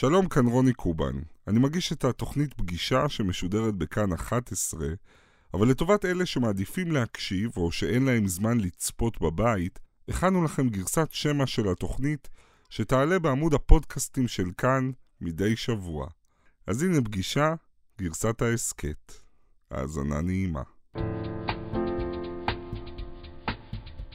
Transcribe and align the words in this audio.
שלום, 0.00 0.28
כאן 0.28 0.46
רוני 0.46 0.72
קובן. 0.72 1.14
אני 1.48 1.58
מגיש 1.58 1.92
את 1.92 2.04
התוכנית 2.04 2.54
פגישה 2.54 3.08
שמשודרת 3.08 3.74
בכאן 3.74 4.12
11, 4.12 4.86
אבל 5.54 5.68
לטובת 5.68 6.04
אלה 6.04 6.26
שמעדיפים 6.26 6.92
להקשיב 6.92 7.50
או 7.56 7.72
שאין 7.72 8.04
להם 8.04 8.28
זמן 8.28 8.60
לצפות 8.60 9.20
בבית, 9.20 9.78
הכנו 10.08 10.44
לכם 10.44 10.68
גרסת 10.68 11.08
שמע 11.10 11.46
של 11.46 11.68
התוכנית 11.68 12.28
שתעלה 12.70 13.18
בעמוד 13.18 13.54
הפודקאסטים 13.54 14.28
של 14.28 14.50
כאן 14.58 14.90
מדי 15.20 15.56
שבוע. 15.56 16.06
אז 16.66 16.82
הנה 16.82 17.00
פגישה, 17.00 17.54
גרסת 18.00 18.42
ההסכת. 18.42 19.12
האזנה 19.70 20.20
נעימה. 20.20 20.62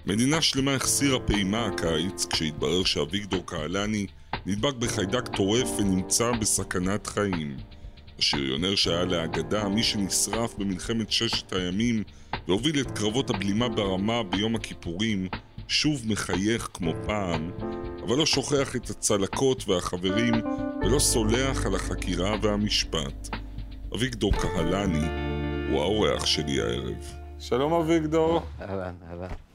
מדינה 0.05 0.41
שלמה 0.41 0.75
החסירה 0.75 1.19
פעימה 1.19 1.65
הקיץ 1.65 2.25
כשהתברר 2.25 2.83
שאביגדור 2.83 3.45
קהלני 3.45 4.07
נדבק 4.47 4.75
בחיידק 4.75 5.27
טורף 5.27 5.69
ונמצא 5.77 6.31
בסכנת 6.31 7.07
חיים. 7.07 7.57
השריונר 8.19 8.75
שהיה 8.75 9.05
לאגדה, 9.05 9.67
מי 9.69 9.83
שנשרף 9.83 10.55
במלחמת 10.57 11.11
ששת 11.11 11.53
הימים 11.53 12.03
והוביל 12.47 12.81
את 12.81 12.91
קרבות 12.91 13.29
הבלימה 13.29 13.69
ברמה 13.69 14.23
ביום 14.23 14.55
הכיפורים, 14.55 15.27
שוב 15.67 16.01
מחייך 16.07 16.69
כמו 16.73 16.93
פעם, 17.05 17.51
אבל 18.03 18.17
לא 18.17 18.25
שוכח 18.25 18.75
את 18.75 18.89
הצלקות 18.89 19.69
והחברים 19.69 20.33
ולא 20.81 20.99
סולח 20.99 21.65
על 21.65 21.75
החקירה 21.75 22.35
והמשפט. 22.41 23.29
אביגדור 23.95 24.31
קהלני 24.33 25.07
הוא 25.69 25.81
האורח 25.81 26.25
שלי 26.25 26.61
הערב. 26.61 27.05
שלום 27.39 27.73
אביגדור. 27.73 28.41
אהלן, 28.61 28.95
אהלן. 29.09 29.54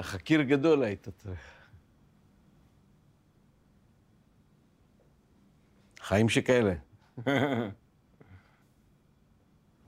חקיר 0.00 0.42
גדול 0.42 0.82
היית 0.82 1.08
צריך. 1.08 1.40
חיים 6.00 6.28
שכאלה. 6.28 6.74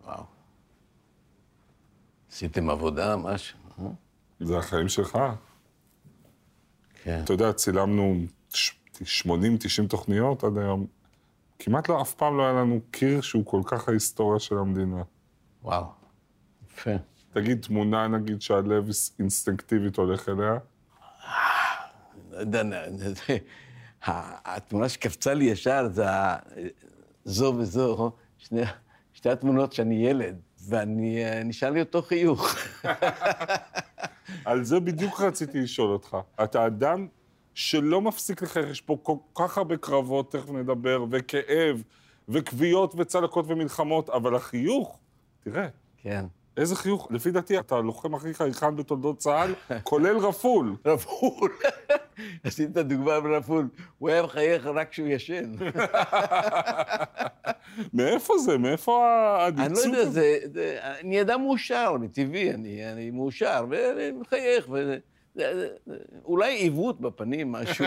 וואו. 0.05 0.25
עשיתם 2.31 2.71
עבודה, 2.71 3.17
משהו, 3.17 3.59
אה? 3.79 3.85
זה 4.41 4.59
החיים 4.59 4.89
שלך. 4.89 5.19
כן. 7.03 7.21
אתה 7.25 7.33
יודע, 7.33 7.53
צילמנו 7.53 8.15
80-90 9.03 9.03
תוכניות 9.89 10.45
עד 10.45 10.59
היום. 10.59 10.87
כמעט 11.59 11.89
לא, 11.89 12.03
אף 12.03 12.15
פעם 12.15 12.37
לא 12.37 12.43
היה 12.43 12.53
לנו 12.53 12.81
קיר 12.91 13.21
שהוא 13.21 13.47
כל 13.47 13.61
כך 13.65 13.89
ההיסטוריה 13.89 14.41
של 14.41 14.59
המדינה. 14.59 15.03
וואו. 15.63 15.85
יפה. 16.67 16.91
תגיד 17.33 17.61
תמונה, 17.63 18.09
נגיד, 18.09 18.43
שהלב 18.43 18.89
אינסטינקטיבית 19.19 19.97
הולך 19.97 20.29
אליה. 20.29 20.59
לא 22.33 23.41
התמונה 24.45 24.89
שקפצה 24.89 25.35
לי 25.35 25.45
ישר 25.45 25.89
זה 25.91 26.05
זו 27.25 27.55
וזו, 27.59 28.13
שני, 28.39 28.63
שתי 29.13 29.31
התמונות 29.31 29.73
שאני 29.73 30.07
ילד, 30.07 30.41
ואני 30.69 31.25
נשאר 31.45 31.71
לי 31.71 31.81
אותו 31.81 32.03
חיוך. 32.03 32.55
על 34.45 34.65
זה 34.65 34.81
בדיוק 34.81 35.21
רציתי 35.21 35.61
לשאול 35.61 35.91
אותך. 35.91 36.17
אתה 36.45 36.67
אדם 36.67 37.09
שלא 37.55 38.01
מפסיק 38.01 38.43
לחייך, 38.43 38.71
יש 38.71 38.81
פה 38.81 38.99
כל 39.03 39.17
כך 39.35 39.59
הרבה 39.59 39.77
קרבות, 39.77 40.33
תכף 40.33 40.51
נדבר, 40.51 41.05
וכאב, 41.11 41.83
וכוויות 42.29 42.95
וצלקות 42.99 43.45
ומלחמות, 43.49 44.11
אבל 44.11 44.35
החיוך, 44.37 44.99
תראה, 45.41 45.69
כן. 46.03 46.25
איזה 46.59 46.77
חיוך. 46.77 47.09
לפי 47.11 47.31
דעתי, 47.31 47.59
אתה 47.59 47.75
הלוחם 47.77 48.15
הכי 48.15 48.35
חייכן 48.35 48.77
בתולדות 48.77 49.19
צה"ל, 49.19 49.55
כולל 49.83 50.17
רפול. 50.17 50.77
רפול. 50.85 51.51
עשית 52.45 52.71
את 52.71 52.77
הדוגמה 52.77 53.21
ברפול. 53.21 53.69
הוא 53.99 54.09
היה 54.09 54.23
מחייך 54.23 54.67
רק 54.67 54.91
כשהוא 54.91 55.09
ישן. 55.09 55.53
מאיפה 57.95 58.39
זה? 58.39 58.59
מאיפה 58.59 59.07
אני 59.49 59.73
לא 59.75 59.79
יודע? 59.79 60.05
זה, 60.05 60.39
זה, 60.53 60.79
אני 60.83 61.21
אדם 61.21 61.43
מאושר, 61.43 61.93
אני 61.97 62.09
טבעי, 62.09 62.51
אני, 62.51 62.93
אני 62.93 63.11
מאושר, 63.11 63.65
ואני 63.71 64.11
מחייך, 64.21 64.69
זה- 64.71 64.99
אולי 66.25 66.55
עיוות 66.55 67.01
בפנים, 67.01 67.53
משהו. 67.53 67.85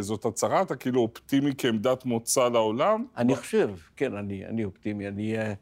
זאת 0.00 0.24
הצהרה? 0.24 0.62
אתה 0.62 0.76
כאילו 0.76 1.00
אופטימי 1.00 1.52
כעמדת 1.58 2.04
מוצא 2.04 2.48
לעולם? 2.48 3.04
אני 3.16 3.36
חושב, 3.36 3.70
כן, 3.96 4.14
אני, 4.16 4.46
אני 4.46 4.64
אופטימי, 4.64 5.08
אני, 5.08 5.38
אה, 5.38 5.52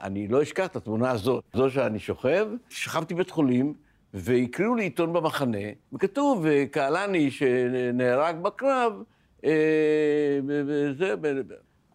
אני 0.00 0.28
לא 0.28 0.42
אשכח 0.42 0.66
את 0.66 0.76
התמונה 0.76 1.10
הזאת. 1.10 1.44
זו 1.54 1.70
שאני 1.70 1.98
שוכב, 1.98 2.48
שכבתי 2.68 3.14
בבית 3.14 3.30
חולים, 3.30 3.74
והקריאו 4.14 4.74
לי 4.74 4.82
עיתון 4.82 5.12
במחנה, 5.12 5.58
וכתוב, 5.92 6.46
אה, 6.46 6.64
קהלני 6.70 7.30
שנהרג 7.30 8.36
בקרב, 8.36 9.02
אה, 9.44 9.50
וזה... 10.46 11.14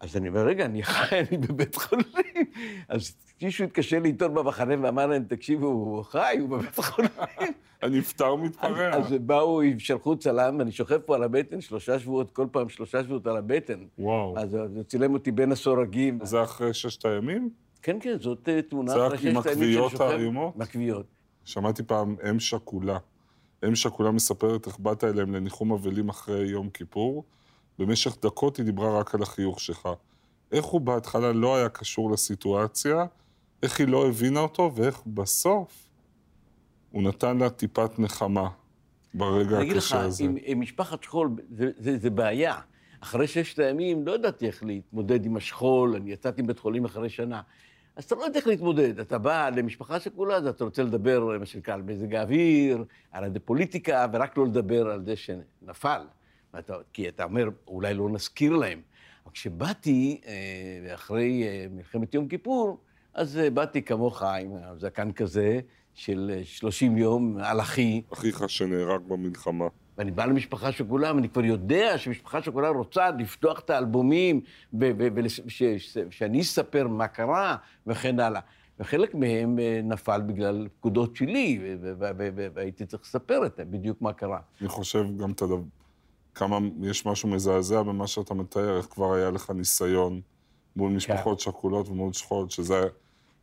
אז 0.00 0.16
אני 0.16 0.28
אומר, 0.28 0.46
רגע, 0.46 0.64
אני 0.64 0.82
חי, 0.82 1.18
אני 1.28 1.38
בבית 1.38 1.74
חולים. 1.74 2.44
אז 2.88 3.16
מישהו 3.42 3.64
התקשר 3.64 3.98
לעיתון 3.98 4.34
במחנה 4.34 4.74
ואמר 4.82 5.06
להם, 5.06 5.24
תקשיבו, 5.24 5.66
הוא 5.66 6.02
חי, 6.02 6.36
הוא 6.40 6.48
בבית 6.48 6.76
חולים. 6.76 7.10
הנפטר 7.82 8.34
אז, 8.34 8.40
מתפרע. 8.40 8.94
אז 8.96 9.12
באו, 9.20 9.60
שלחו 9.78 10.16
צלם, 10.16 10.58
ואני 10.58 10.72
שוכב 10.72 10.98
פה 10.98 11.14
על 11.14 11.22
הבטן 11.22 11.60
שלושה 11.60 11.98
שבועות, 11.98 12.30
כל 12.30 12.46
פעם 12.52 12.68
שלושה 12.68 13.02
שבועות 13.02 13.26
על 13.26 13.36
הבטן. 13.36 13.78
וואו. 13.98 14.38
אז 14.38 14.56
צילם 14.86 15.14
אותי 15.14 15.32
בין 15.32 15.52
הסורגים. 15.52 16.18
זה 16.22 16.42
אחרי 16.42 16.74
ששת 16.74 17.04
הימים? 17.04 17.50
כן, 17.84 17.96
כן, 18.00 18.18
זאת 18.18 18.48
אה, 18.48 18.62
תמונה 18.62 18.92
אחרי 18.92 19.06
רק 19.08 19.24
עם 19.24 19.36
הכוויות. 19.36 20.00
האיומות? 20.00 20.54
עם 20.54 20.62
הכוויות. 20.62 21.06
שמעתי 21.44 21.82
פעם 21.82 22.16
אם 22.30 22.40
שכולה. 22.40 22.98
אם 23.68 23.74
שכולה 23.74 24.10
מספרת 24.10 24.66
איך 24.66 24.78
באת 24.78 25.04
אליהם 25.04 25.34
לניחום 25.34 25.72
אבלים 25.72 26.08
אחרי 26.08 26.46
יום 26.46 26.70
כיפור. 26.70 27.24
במשך 27.78 28.16
דקות 28.22 28.56
היא 28.56 28.64
דיברה 28.64 28.98
רק 29.00 29.14
על 29.14 29.22
החיוך 29.22 29.60
שלך. 29.60 29.88
איך 30.52 30.64
הוא 30.64 30.80
בהתחלה 30.80 31.32
לא 31.32 31.56
היה 31.56 31.68
קשור 31.68 32.10
לסיטואציה, 32.10 33.06
איך 33.62 33.80
היא 33.80 33.88
לא 33.88 34.08
הבינה 34.08 34.40
אותו, 34.40 34.72
ואיך 34.74 35.02
בסוף 35.06 35.88
הוא 36.90 37.02
נתן 37.02 37.38
לה 37.38 37.50
טיפת 37.50 37.98
נחמה 37.98 38.48
ברגע 39.14 39.56
אני 39.56 39.64
אגיד 39.64 39.76
לך, 39.76 39.82
הקשה 39.82 40.00
הזה. 40.00 40.24
עם, 40.24 40.36
עם 40.44 40.60
משפחת 40.60 41.02
שכול, 41.02 41.30
זה, 41.50 41.70
זה, 41.76 41.98
זה 41.98 42.10
בעיה. 42.10 42.60
אחרי 43.00 43.26
ששת 43.26 43.58
הימים 43.58 44.06
לא 44.06 44.14
ידעתי 44.14 44.46
איך 44.46 44.64
להתמודד 44.64 45.26
עם 45.26 45.36
השכול, 45.36 45.96
אני 45.96 46.12
יצאתי 46.12 46.42
מבית 46.42 46.58
חולים 46.58 46.84
אחרי 46.84 47.08
שנה. 47.08 47.40
אז 47.96 48.04
אתה 48.04 48.14
לא 48.14 48.22
יודע 48.22 48.38
איך 48.38 48.46
להתמודד. 48.46 49.00
אתה 49.00 49.18
בא 49.18 49.48
למשפחה 49.48 50.00
שכולה, 50.00 50.36
אז 50.36 50.46
אתה 50.46 50.64
רוצה 50.64 50.82
לדבר, 50.82 51.38
מה 51.38 51.46
שנקרא, 51.46 51.74
על 51.74 51.82
מזג 51.82 52.14
האוויר, 52.14 52.84
על 53.12 53.36
הפוליטיקה, 53.36 54.06
ורק 54.12 54.38
לא 54.38 54.46
לדבר 54.46 54.90
על 54.90 55.04
זה 55.04 55.16
שנפל. 55.16 56.02
ואתה, 56.54 56.74
כי 56.92 57.08
אתה 57.08 57.24
אומר, 57.24 57.48
אולי 57.66 57.94
לא 57.94 58.08
נזכיר 58.08 58.56
להם. 58.56 58.80
אבל 59.24 59.32
כשבאתי, 59.32 60.20
אה, 60.26 60.94
אחרי 60.94 61.42
אה, 61.42 61.66
מלחמת 61.70 62.14
יום 62.14 62.28
כיפור, 62.28 62.80
אז 63.14 63.38
אה, 63.38 63.50
באתי 63.50 63.82
כמוך 63.82 64.22
עם 64.22 64.52
זקן 64.78 65.12
כזה, 65.12 65.60
של 65.94 66.32
אה, 66.34 66.44
30 66.44 66.96
יום 66.96 67.38
על 67.38 67.60
אחי. 67.60 68.02
אחיך 68.12 68.50
שנהרג 68.50 69.02
במלחמה. 69.08 69.68
ואני 69.98 70.10
בא 70.10 70.24
למשפחה 70.24 70.72
שכולה, 70.72 71.14
ואני 71.14 71.28
כבר 71.28 71.44
יודע 71.44 71.98
שמשפחה 71.98 72.42
שכולה 72.42 72.68
רוצה 72.68 73.10
לפתוח 73.10 73.60
את 73.60 73.70
האלבומים, 73.70 74.40
ושאני 76.08 76.40
אספר 76.40 76.88
מה 76.88 77.08
קרה, 77.08 77.56
וכן 77.86 78.20
הלאה. 78.20 78.40
וחלק 78.80 79.14
מהם 79.14 79.58
אה, 79.58 79.80
נפל 79.84 80.20
בגלל 80.20 80.68
פקודות 80.78 81.16
שלי, 81.16 81.76
והייתי 82.54 82.86
צריך 82.86 83.02
לספר 83.02 83.46
את 83.46 83.56
זה, 83.56 83.64
בדיוק 83.64 84.02
מה 84.02 84.12
קרה. 84.12 84.38
אני 84.60 84.68
חושב 84.68 85.16
גם 85.16 85.30
את 85.30 85.42
הדבר, 85.42 85.60
כמה 86.34 86.58
יש 86.82 87.06
משהו 87.06 87.28
מזעזע 87.28 87.82
במה 87.82 88.06
שאתה 88.06 88.34
מתאר, 88.34 88.76
איך 88.76 88.86
כבר 88.86 89.14
היה 89.14 89.30
לך 89.30 89.50
ניסיון 89.50 90.20
מול 90.76 90.90
כן. 90.90 90.96
משפחות 90.96 91.40
שכולות 91.40 91.88
ומול 91.88 92.12
שכול, 92.12 92.48
שזה 92.48 92.88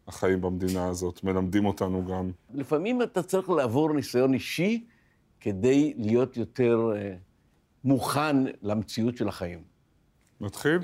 החיים 0.07 0.41
במדינה 0.41 0.87
הזאת. 0.87 1.23
מלמדים 1.23 1.65
אותנו 1.65 2.05
גם. 2.05 2.31
לפעמים 2.53 3.01
אתה 3.01 3.23
צריך 3.23 3.49
לעבור 3.49 3.93
ניסיון 3.93 4.33
אישי 4.33 4.85
כדי 5.41 5.93
להיות 5.97 6.37
יותר 6.37 6.91
אה, 6.95 7.15
מוכן 7.83 8.35
למציאות 8.61 9.17
של 9.17 9.27
החיים. 9.27 9.63
נתחיל? 10.41 10.79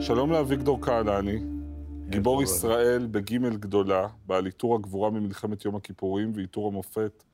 שלום 0.00 0.32
לאביגדור 0.32 0.82
קהלני, 0.82 1.38
גיבור. 2.08 2.42
ישראל 2.42 3.06
בגימל 3.10 3.56
גדולה, 3.56 4.08
בעל 4.26 4.46
עיטור 4.46 4.74
הגבורה 4.74 5.10
ממלחמת 5.10 5.64
יום 5.64 5.76
הכיפורים 5.76 6.32
ועיטור 6.34 6.68
המופת 6.68 7.24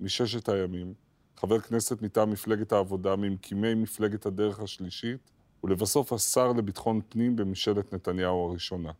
מששת 0.00 0.48
הימים, 0.48 0.94
חבר 1.36 1.60
כנסת 1.60 2.02
מטעם 2.02 2.30
מפלגת 2.30 2.72
העבודה, 2.72 3.16
ממקימי 3.16 3.74
מפלגת 3.74 4.26
הדרך 4.26 4.60
השלישית, 4.60 5.30
ולבסוף 5.64 6.12
השר 6.12 6.52
לביטחון 6.52 7.00
פנים 7.08 7.36
בממשלת 7.36 7.94
נתניהו 7.94 8.48
הראשונה. 8.48 8.92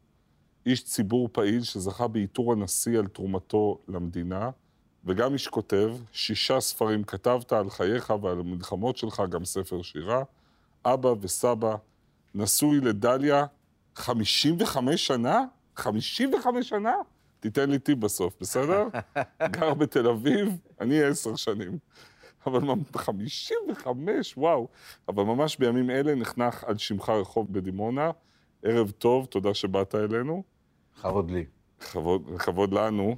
איש 0.66 0.84
ציבור 0.84 1.28
פעיל 1.32 1.62
שזכה 1.62 2.08
בעיטור 2.08 2.52
הנשיא 2.52 2.98
על 2.98 3.06
תרומתו 3.06 3.78
למדינה, 3.88 4.50
וגם 5.04 5.32
איש 5.32 5.48
כותב, 5.48 5.96
שישה 6.12 6.60
ספרים 6.60 7.04
כתבת 7.04 7.52
על 7.52 7.70
חייך 7.70 8.12
ועל 8.22 8.40
המלחמות 8.40 8.96
שלך, 8.96 9.22
גם 9.30 9.44
ספר 9.44 9.82
שירה, 9.82 10.22
אבא 10.84 11.14
וסבא, 11.20 11.76
נשוי 12.34 12.80
לדליה 12.80 13.46
55 13.94 15.06
שנה? 15.06 15.44
55 15.76 16.68
שנה? 16.68 16.94
תיתן 17.40 17.70
לי 17.70 17.78
טיפ 17.78 17.98
בסוף, 17.98 18.34
בסדר? 18.40 18.88
גר 19.42 19.74
בתל 19.74 20.08
אביב, 20.08 20.48
אני 20.80 21.02
עשר 21.02 21.36
שנים. 21.36 21.78
אבל 22.46 22.60
55, 22.96 24.36
וואו. 24.36 24.68
אבל 25.08 25.22
ממש 25.24 25.56
בימים 25.56 25.90
אלה 25.90 26.14
נחנך 26.14 26.64
על 26.64 26.78
שמך 26.78 27.08
רחוב 27.08 27.52
בדימונה. 27.52 28.10
ערב 28.62 28.90
טוב, 28.90 29.26
תודה 29.26 29.54
שבאת 29.54 29.94
אלינו. 29.94 30.42
כבוד 31.02 31.30
לי. 31.30 31.44
כבוד, 31.80 32.22
כבוד 32.38 32.72
לנו. 32.72 33.16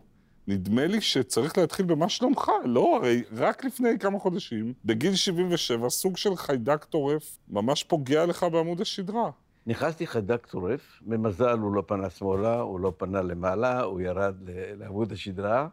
נדמה 0.49 0.87
לי 0.87 1.01
שצריך 1.01 1.59
להתחיל 1.59 1.87
במה 1.87 2.09
שלומך, 2.09 2.51
לא? 2.65 2.97
הרי 2.97 3.23
רק 3.37 3.65
לפני 3.65 3.99
כמה 3.99 4.19
חודשים, 4.19 4.73
בגיל 4.85 5.15
77, 5.15 5.91
סוג 5.91 6.17
של 6.17 6.37
חיידק 6.37 6.85
טורף 6.85 7.39
ממש 7.49 7.85
פוגע 7.85 8.27
לך 8.27 8.47
בעמוד 8.53 8.81
השדרה. 8.81 9.31
נכנסתי 9.67 10.07
חיידק 10.07 10.47
טורף, 10.47 11.03
במזל 11.07 11.59
הוא 11.59 11.73
לא 11.73 11.83
פנה 11.87 12.11
שמאלה, 12.11 12.61
הוא 12.61 12.81
לא 12.81 12.93
פנה 12.97 13.23
למעלה, 13.23 13.83
הוא 13.83 14.01
ירד 14.01 14.35
לעמוד 14.79 15.13
השדרה, 15.13 15.69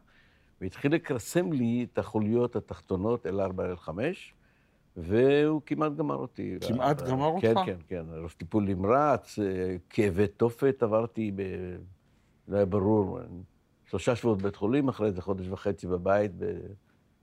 והתחיל 0.63 0.93
לקרסם 0.93 1.51
לי 1.51 1.87
את 1.93 1.97
החוליות 1.97 2.55
התחתונות 2.55 3.25
L4, 3.25 3.87
L5, 3.87 3.89
והוא 4.97 5.61
כמעט 5.65 5.91
גמר 5.95 6.15
אותי. 6.15 6.57
כמעט 6.67 7.01
גמר 7.01 7.25
אותך? 7.25 7.41
כן, 7.41 7.55
כן, 7.65 7.77
כן. 7.87 8.03
ראש 8.23 8.33
טיפול 8.33 8.63
נמרץ, 8.63 9.39
כאבי 9.89 10.27
תופת 10.27 10.83
עברתי, 10.83 11.31
ב... 11.35 11.41
לא 12.47 12.57
היה 12.57 12.65
ברור. 12.65 13.19
שלושה 13.85 14.15
שבועות 14.15 14.37
בבית 14.37 14.55
חולים, 14.55 14.89
אחרי 14.89 15.11
זה 15.11 15.21
חודש 15.21 15.47
וחצי 15.47 15.87
בבית, 15.87 16.31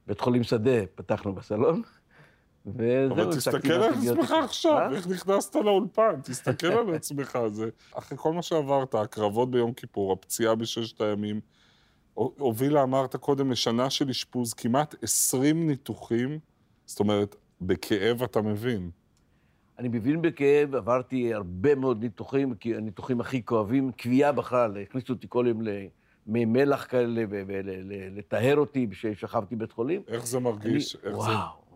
בבית 0.06 0.20
חולים 0.20 0.42
שדה, 0.42 0.86
פתחנו 0.94 1.32
בסלון. 1.32 1.82
וזהו, 2.66 3.14
אבל 3.14 3.36
תסתכל 3.36 3.72
על 3.72 3.94
עצמך 3.94 4.34
עכשיו, 4.44 4.78
אה? 4.78 4.90
איך 4.96 5.08
נכנסת 5.08 5.54
לאולפן, 5.54 6.20
תסתכל 6.22 6.66
על 6.66 6.94
עצמך. 6.94 7.38
זה 7.48 7.68
אחרי 7.92 8.18
כל 8.18 8.32
מה 8.32 8.42
שעברת, 8.42 8.94
הקרבות 8.94 9.50
ביום 9.50 9.72
כיפור, 9.72 10.12
הפציעה 10.12 10.54
בששת 10.54 11.00
הימים, 11.00 11.40
הובילה, 12.38 12.82
אמרת 12.82 13.16
קודם, 13.16 13.50
לשנה 13.50 13.90
של 13.90 14.10
אשפוז, 14.10 14.54
כמעט 14.54 14.94
20 15.02 15.66
ניתוחים, 15.66 16.38
זאת 16.86 17.00
אומרת, 17.00 17.36
בכאב 17.60 18.22
אתה 18.22 18.42
מבין. 18.42 18.90
אני 19.78 19.88
מבין 19.88 20.22
בכאב, 20.22 20.74
עברתי 20.74 21.34
הרבה 21.34 21.74
מאוד 21.74 22.02
ניתוחים, 22.02 22.54
כי 22.54 22.76
הניתוחים 22.76 23.20
הכי 23.20 23.44
כואבים, 23.44 23.90
כוויה 24.02 24.32
בכלל, 24.32 24.76
הכניסו 24.82 25.12
אותי 25.12 25.26
כל 25.28 25.44
יום 25.48 25.62
למי 25.62 26.44
מלח 26.44 26.86
כאלה, 26.90 27.24
ולטהר 27.28 28.56
אותי 28.56 28.86
כששכבתי 28.90 29.56
בית 29.56 29.72
חולים. 29.72 30.02
איך 30.08 30.26
זה 30.26 30.40
מרגיש? 30.40 30.96
אני, 30.96 31.14
וואו, 31.14 31.26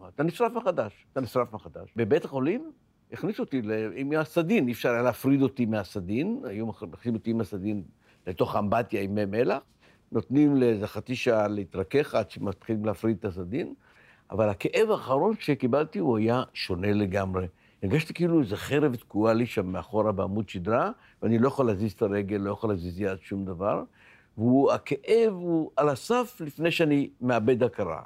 זה... 0.01 0.09
אתה 0.09 0.23
נשרף 0.23 0.53
מחדש, 0.53 1.07
אתה 1.13 1.21
נשרף 1.21 1.53
מחדש. 1.53 1.93
בבית 1.97 2.25
החולים 2.25 2.73
הכניסו 3.13 3.43
אותי 3.43 3.63
עם 3.95 4.13
הסדין, 4.13 4.67
אי 4.69 4.73
אפשר 4.73 4.91
היה 4.91 5.03
להפריד 5.03 5.43
אותי 5.43 5.67
מהסדין, 5.67 6.41
היו 6.45 6.67
מכניסים 6.67 7.15
אותי 7.15 7.31
עם 7.31 7.41
הסדין 7.41 7.83
לתוך 8.27 8.57
האמבטיה 8.57 9.03
עם 9.03 9.15
מי 9.15 9.25
מלח, 9.25 9.63
נותנים 10.15 10.57
לאיזה 10.57 10.87
חצי 10.87 11.17
שעה 11.17 11.49
להתרכך 11.49 12.15
עד 12.15 12.31
שמתחילים 12.31 12.85
להפריד 12.85 13.17
את 13.21 13.25
הסדין, 13.25 13.75
אבל 14.31 14.49
הכאב 14.49 14.91
האחרון 14.91 15.35
שקיבלתי 15.41 15.99
הוא 15.99 16.19
היה 16.19 16.43
שונה 16.53 16.93
לגמרי. 16.93 17.47
הרגשתי 17.83 18.15
כאילו 18.15 18.41
איזה 18.41 18.57
חרב 18.57 18.97
תקועה 18.97 19.35
לי 19.35 19.47
שם 19.47 19.67
מאחורה 19.67 20.13
בעמוד 20.13 20.49
שדרה, 20.49 20.91
ואני 21.23 21.39
לא 21.39 21.49
יכול 21.49 21.67
להזיז 21.67 21.93
את 21.93 22.03
הרגל, 22.03 22.37
לא 22.37 22.51
יכול 22.51 22.71
להזיז 22.71 23.01
יד, 23.01 23.19
שום 23.21 23.45
דבר. 23.45 23.83
והכאב 24.39 25.33
הוא 25.33 25.71
על 25.77 25.89
הסף 25.89 26.41
לפני 26.41 26.71
שאני 26.71 27.11
מאבד 27.21 27.63
הכרה. 27.63 28.03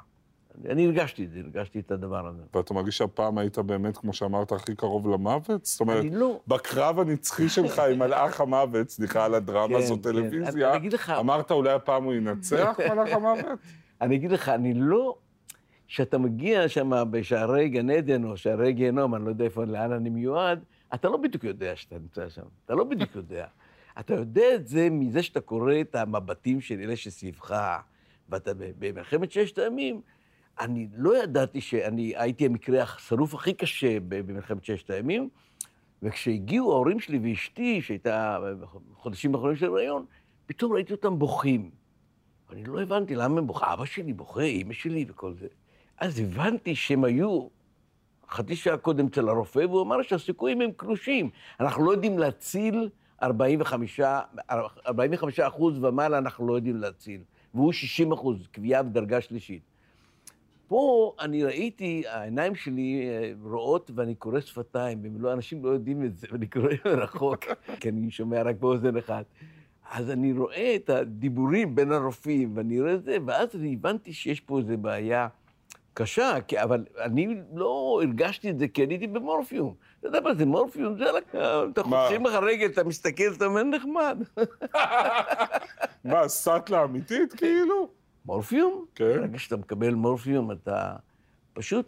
אני 0.65 0.85
הרגשתי 0.85 1.25
את 1.25 1.31
זה, 1.31 1.39
הרגשתי 1.39 1.79
את 1.79 1.91
הדבר 1.91 2.27
הזה. 2.27 2.41
ואתה 2.53 2.73
מרגיש 2.73 2.97
שהפעם 2.97 3.37
היית 3.37 3.59
באמת, 3.59 3.97
כמו 3.97 4.13
שאמרת, 4.13 4.51
הכי 4.51 4.75
קרוב 4.75 5.07
למוות? 5.07 5.65
זאת 5.65 5.79
אומרת, 5.79 6.05
לא. 6.11 6.39
בקרב 6.47 6.99
הנצחי 6.99 7.49
שלך 7.49 7.79
עם 7.79 7.99
מלאך 8.03 8.41
המוות, 8.41 8.89
סליחה 8.89 9.25
על 9.25 9.35
הדרמה, 9.35 9.79
כן, 9.79 9.85
זו 9.85 9.95
כן. 9.95 10.01
טלוויזיה, 10.01 10.69
אני, 10.69 10.77
אני 10.77 10.89
לך... 10.89 11.09
אמרת 11.09 11.51
אולי 11.51 11.71
הפעם 11.71 12.03
הוא 12.03 12.13
ינצח, 12.13 12.79
מלאך 12.91 13.13
המוות? 13.13 13.59
אני 14.01 14.15
אגיד 14.15 14.31
לך, 14.31 14.49
אני 14.49 14.73
לא... 14.73 15.15
כשאתה 15.87 16.17
מגיע 16.17 16.69
שם 16.69 17.11
בשערי 17.11 17.69
גן 17.69 17.89
עדן 17.89 18.23
או 18.23 18.37
שערי 18.37 18.73
גיהנום, 18.73 19.15
אני 19.15 19.25
לא 19.25 19.29
יודע 19.29 19.45
איפה, 19.45 19.65
לאן 19.65 19.91
אני 19.91 20.09
מיועד, 20.09 20.63
אתה 20.93 21.09
לא 21.09 21.17
בדיוק 21.17 21.43
יודע 21.43 21.75
שאתה 21.75 21.95
נמצא 21.99 22.29
שם. 22.29 22.41
אתה 22.65 22.75
לא 22.75 22.83
בדיוק 22.83 23.15
יודע. 23.15 23.45
אתה 23.99 24.13
יודע 24.13 24.55
את 24.55 24.67
זה 24.67 24.87
מזה 24.91 25.23
שאתה 25.23 25.41
קורא 25.41 25.73
את 25.81 25.95
המבטים 25.95 26.61
של 26.61 26.79
אלה 26.79 26.95
שסביבך, 26.95 27.63
ואתה 28.29 28.51
במלחמת 28.79 29.31
ששת 29.31 29.57
הימים, 29.57 30.01
אני 30.59 30.87
לא 30.95 31.23
ידעתי 31.23 31.61
שאני 31.61 32.13
הייתי 32.15 32.45
המקרה 32.45 32.83
השרוף 32.83 33.33
הכי 33.33 33.53
קשה 33.53 33.97
במלחמת 33.99 34.65
ששת 34.65 34.89
הימים, 34.89 35.29
וכשהגיעו 36.03 36.71
ההורים 36.71 36.99
שלי 36.99 37.19
ואשתי, 37.23 37.81
שהייתה 37.81 38.39
בחודשים 38.91 39.35
האחרונים 39.35 39.57
של 39.57 39.65
הריון, 39.65 40.05
פתאום 40.45 40.73
ראיתי 40.73 40.93
אותם 40.93 41.19
בוכים. 41.19 41.69
אני 42.51 42.63
לא 42.63 42.81
הבנתי 42.81 43.15
למה 43.15 43.39
הם 43.39 43.47
בוכים. 43.47 43.67
אבא 43.67 43.85
שלי 43.85 44.13
בוכה, 44.13 44.41
אימא 44.41 44.73
שלי 44.73 45.05
וכל 45.09 45.33
זה. 45.33 45.47
אז 45.97 46.19
הבנתי 46.19 46.75
שהם 46.75 47.03
היו 47.03 47.47
חצי 48.29 48.55
שעה 48.55 48.77
קודם 48.77 49.07
אצל 49.07 49.29
הרופא, 49.29 49.59
והוא 49.59 49.81
אמר 49.81 50.01
שהסיכויים 50.01 50.61
הם 50.61 50.71
קלושים. 50.71 51.29
אנחנו 51.59 51.85
לא 51.85 51.91
יודעים 51.91 52.19
להציל 52.19 52.89
45, 53.23 53.99
45 54.87 55.39
אחוז 55.39 55.83
ומעלה, 55.83 56.17
אנחנו 56.17 56.47
לא 56.47 56.53
יודעים 56.53 56.77
להציל. 56.77 57.21
והוא 57.53 57.71
60 57.71 58.11
אחוז, 58.11 58.47
קביעה 58.51 58.83
בדרגה 58.83 59.21
שלישית. 59.21 59.68
פה 60.69 61.13
אני 61.19 61.43
ראיתי, 61.43 62.03
העיניים 62.07 62.55
שלי 62.55 63.09
אה, 63.09 63.31
רואות 63.43 63.91
ואני 63.95 64.15
קורא 64.15 64.39
שפתיים, 64.39 65.01
ולא, 65.15 65.33
אנשים 65.33 65.65
לא 65.65 65.69
יודעים 65.69 66.05
את 66.05 66.17
זה, 66.17 66.27
ואני 66.31 66.47
קורא 66.47 66.69
מרחוק, 66.85 67.45
כי 67.79 67.89
אני 67.89 68.11
שומע 68.11 68.41
רק 68.41 68.55
באוזן 68.59 68.97
אחת. 68.97 69.25
אז 69.91 70.09
אני 70.09 70.33
רואה 70.33 70.75
את 70.75 70.89
הדיבורים 70.89 71.75
בין 71.75 71.91
הרופאים, 71.91 72.51
ואני 72.57 72.81
רואה 72.81 72.93
את 72.93 73.03
זה, 73.03 73.17
ואז 73.25 73.55
אני 73.55 73.73
הבנתי 73.73 74.13
שיש 74.13 74.39
פה 74.39 74.59
איזו 74.59 74.77
בעיה 74.77 75.27
קשה, 75.93 76.35
כי, 76.47 76.61
אבל 76.61 76.85
אני 76.99 77.37
לא 77.53 77.99
הרגשתי 78.01 78.49
את 78.49 78.59
זה 78.59 78.67
כי 78.67 78.83
אני 78.83 78.93
הייתי 78.93 79.07
במורפיום. 79.07 79.73
אתה 79.99 80.07
יודע 80.07 80.19
מה 80.21 80.35
זה 80.35 80.45
מורפיום? 80.45 80.97
זה 80.97 81.11
רק, 81.11 81.35
אתה 81.71 81.83
חותכים 81.83 82.25
לך 82.25 82.33
רגל, 82.33 82.65
אתה 82.65 82.83
מסתכל, 82.83 83.23
אתה 83.37 83.45
אומר 83.45 83.63
נחמד. 83.63 84.23
מה, 86.05 86.27
סאטלה 86.27 86.83
אמיתית 86.83 87.33
כאילו? 87.33 87.98
מורפיום? 88.29 88.85
כן. 88.95 89.17
ברגע 89.19 89.39
שאתה 89.39 89.57
מקבל 89.57 89.93
מורפיום, 89.93 90.51
אתה 90.51 90.95
פשוט 91.53 91.85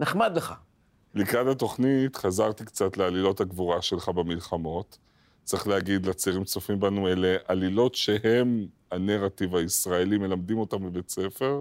נחמד 0.00 0.32
לך. 0.36 0.54
לקראת 1.14 1.46
התוכנית 1.46 2.16
חזרתי 2.16 2.64
קצת 2.64 2.96
לעלילות 2.96 3.40
הגבורה 3.40 3.82
שלך 3.82 4.08
במלחמות. 4.08 4.98
צריך 5.44 5.68
להגיד 5.68 6.06
לצעירים 6.06 6.44
צופים 6.44 6.80
בנו, 6.80 7.08
אלה 7.08 7.36
עלילות 7.48 7.94
שהם 7.94 8.66
הנרטיב 8.90 9.56
הישראלי, 9.56 10.18
מלמדים 10.18 10.58
אותם 10.58 10.86
בבית 10.86 11.08
ספר. 11.08 11.60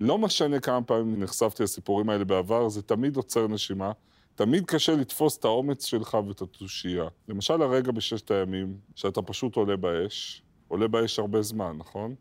לא 0.00 0.18
משנה 0.18 0.60
כמה 0.60 0.82
פעמים 0.82 1.22
נחשפתי 1.22 1.62
לסיפורים 1.62 2.08
האלה 2.08 2.24
בעבר, 2.24 2.68
זה 2.68 2.82
תמיד 2.82 3.16
עוצר 3.16 3.48
נשימה. 3.48 3.92
תמיד 4.34 4.66
קשה 4.66 4.96
לתפוס 4.96 5.38
את 5.38 5.44
האומץ 5.44 5.84
שלך 5.84 6.16
ואת 6.28 6.42
התושייה. 6.42 7.08
למשל 7.28 7.62
הרגע 7.62 7.92
בששת 7.92 8.30
הימים, 8.30 8.76
שאתה 8.94 9.22
פשוט 9.22 9.56
עולה 9.56 9.76
באש, 9.76 10.42
עולה 10.68 10.88
באש 10.88 11.18
הרבה 11.18 11.42
זמן, 11.42 11.76
נכון? 11.78 12.14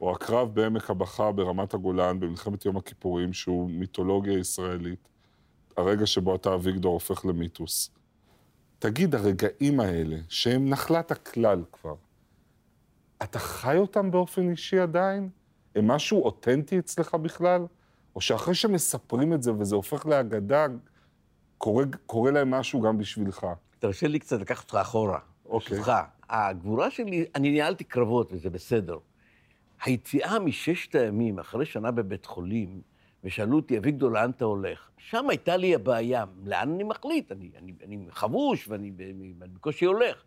או 0.00 0.12
הקרב 0.12 0.54
בעמק 0.54 0.90
הבכה 0.90 1.32
ברמת 1.32 1.74
הגולן 1.74 2.20
במלחמת 2.20 2.64
יום 2.64 2.76
הכיפורים, 2.76 3.32
שהוא 3.32 3.70
מיתולוגיה 3.70 4.38
ישראלית, 4.38 5.08
הרגע 5.76 6.06
שבו 6.06 6.34
אתה 6.34 6.54
אביגדור 6.54 6.92
הופך 6.92 7.24
למיתוס. 7.24 7.90
תגיד, 8.78 9.14
הרגעים 9.14 9.80
האלה, 9.80 10.16
שהם 10.28 10.68
נחלת 10.68 11.10
הכלל 11.10 11.62
כבר, 11.72 11.94
אתה 13.22 13.38
חי 13.38 13.76
אותם 13.76 14.10
באופן 14.10 14.50
אישי 14.50 14.78
עדיין? 14.78 15.28
הם 15.76 15.88
משהו 15.88 16.24
אותנטי 16.24 16.78
אצלך 16.78 17.14
בכלל? 17.14 17.66
או 18.16 18.20
שאחרי 18.20 18.54
שמספרים 18.54 19.32
את 19.32 19.42
זה 19.42 19.52
וזה 19.52 19.76
הופך 19.76 20.06
לאגדה, 20.06 20.66
קורה, 21.58 21.84
קורה 22.06 22.30
להם 22.30 22.50
משהו 22.50 22.80
גם 22.80 22.98
בשבילך? 22.98 23.46
תרשה 23.78 24.08
לי 24.08 24.18
קצת 24.18 24.40
לקחת 24.40 24.64
אותך 24.64 24.74
אחורה. 24.74 25.18
אוקיי. 25.46 25.66
בשבילך. 25.66 25.92
הגבורה 26.30 26.90
שלי, 26.90 27.26
אני 27.34 27.50
ניהלתי 27.50 27.84
קרבות 27.84 28.32
וזה 28.32 28.50
בסדר. 28.50 28.98
היציאה 29.82 30.38
מששת 30.38 30.94
הימים, 30.94 31.38
אחרי 31.38 31.66
שנה 31.66 31.90
בבית 31.90 32.26
חולים, 32.26 32.80
ושאלו 33.24 33.56
אותי, 33.56 33.78
אביגדור, 33.78 34.10
לאן 34.10 34.30
אתה 34.30 34.44
הולך? 34.44 34.88
שם 34.98 35.30
הייתה 35.30 35.56
לי 35.56 35.74
הבעיה, 35.74 36.24
לאן 36.44 36.72
אני 36.74 36.84
מחליט? 36.84 37.32
אני, 37.32 37.50
אני, 37.58 37.72
אני 37.84 37.98
חבוש 38.10 38.68
ואני 38.68 38.90
בקושי 39.38 39.84
הולך. 39.84 40.24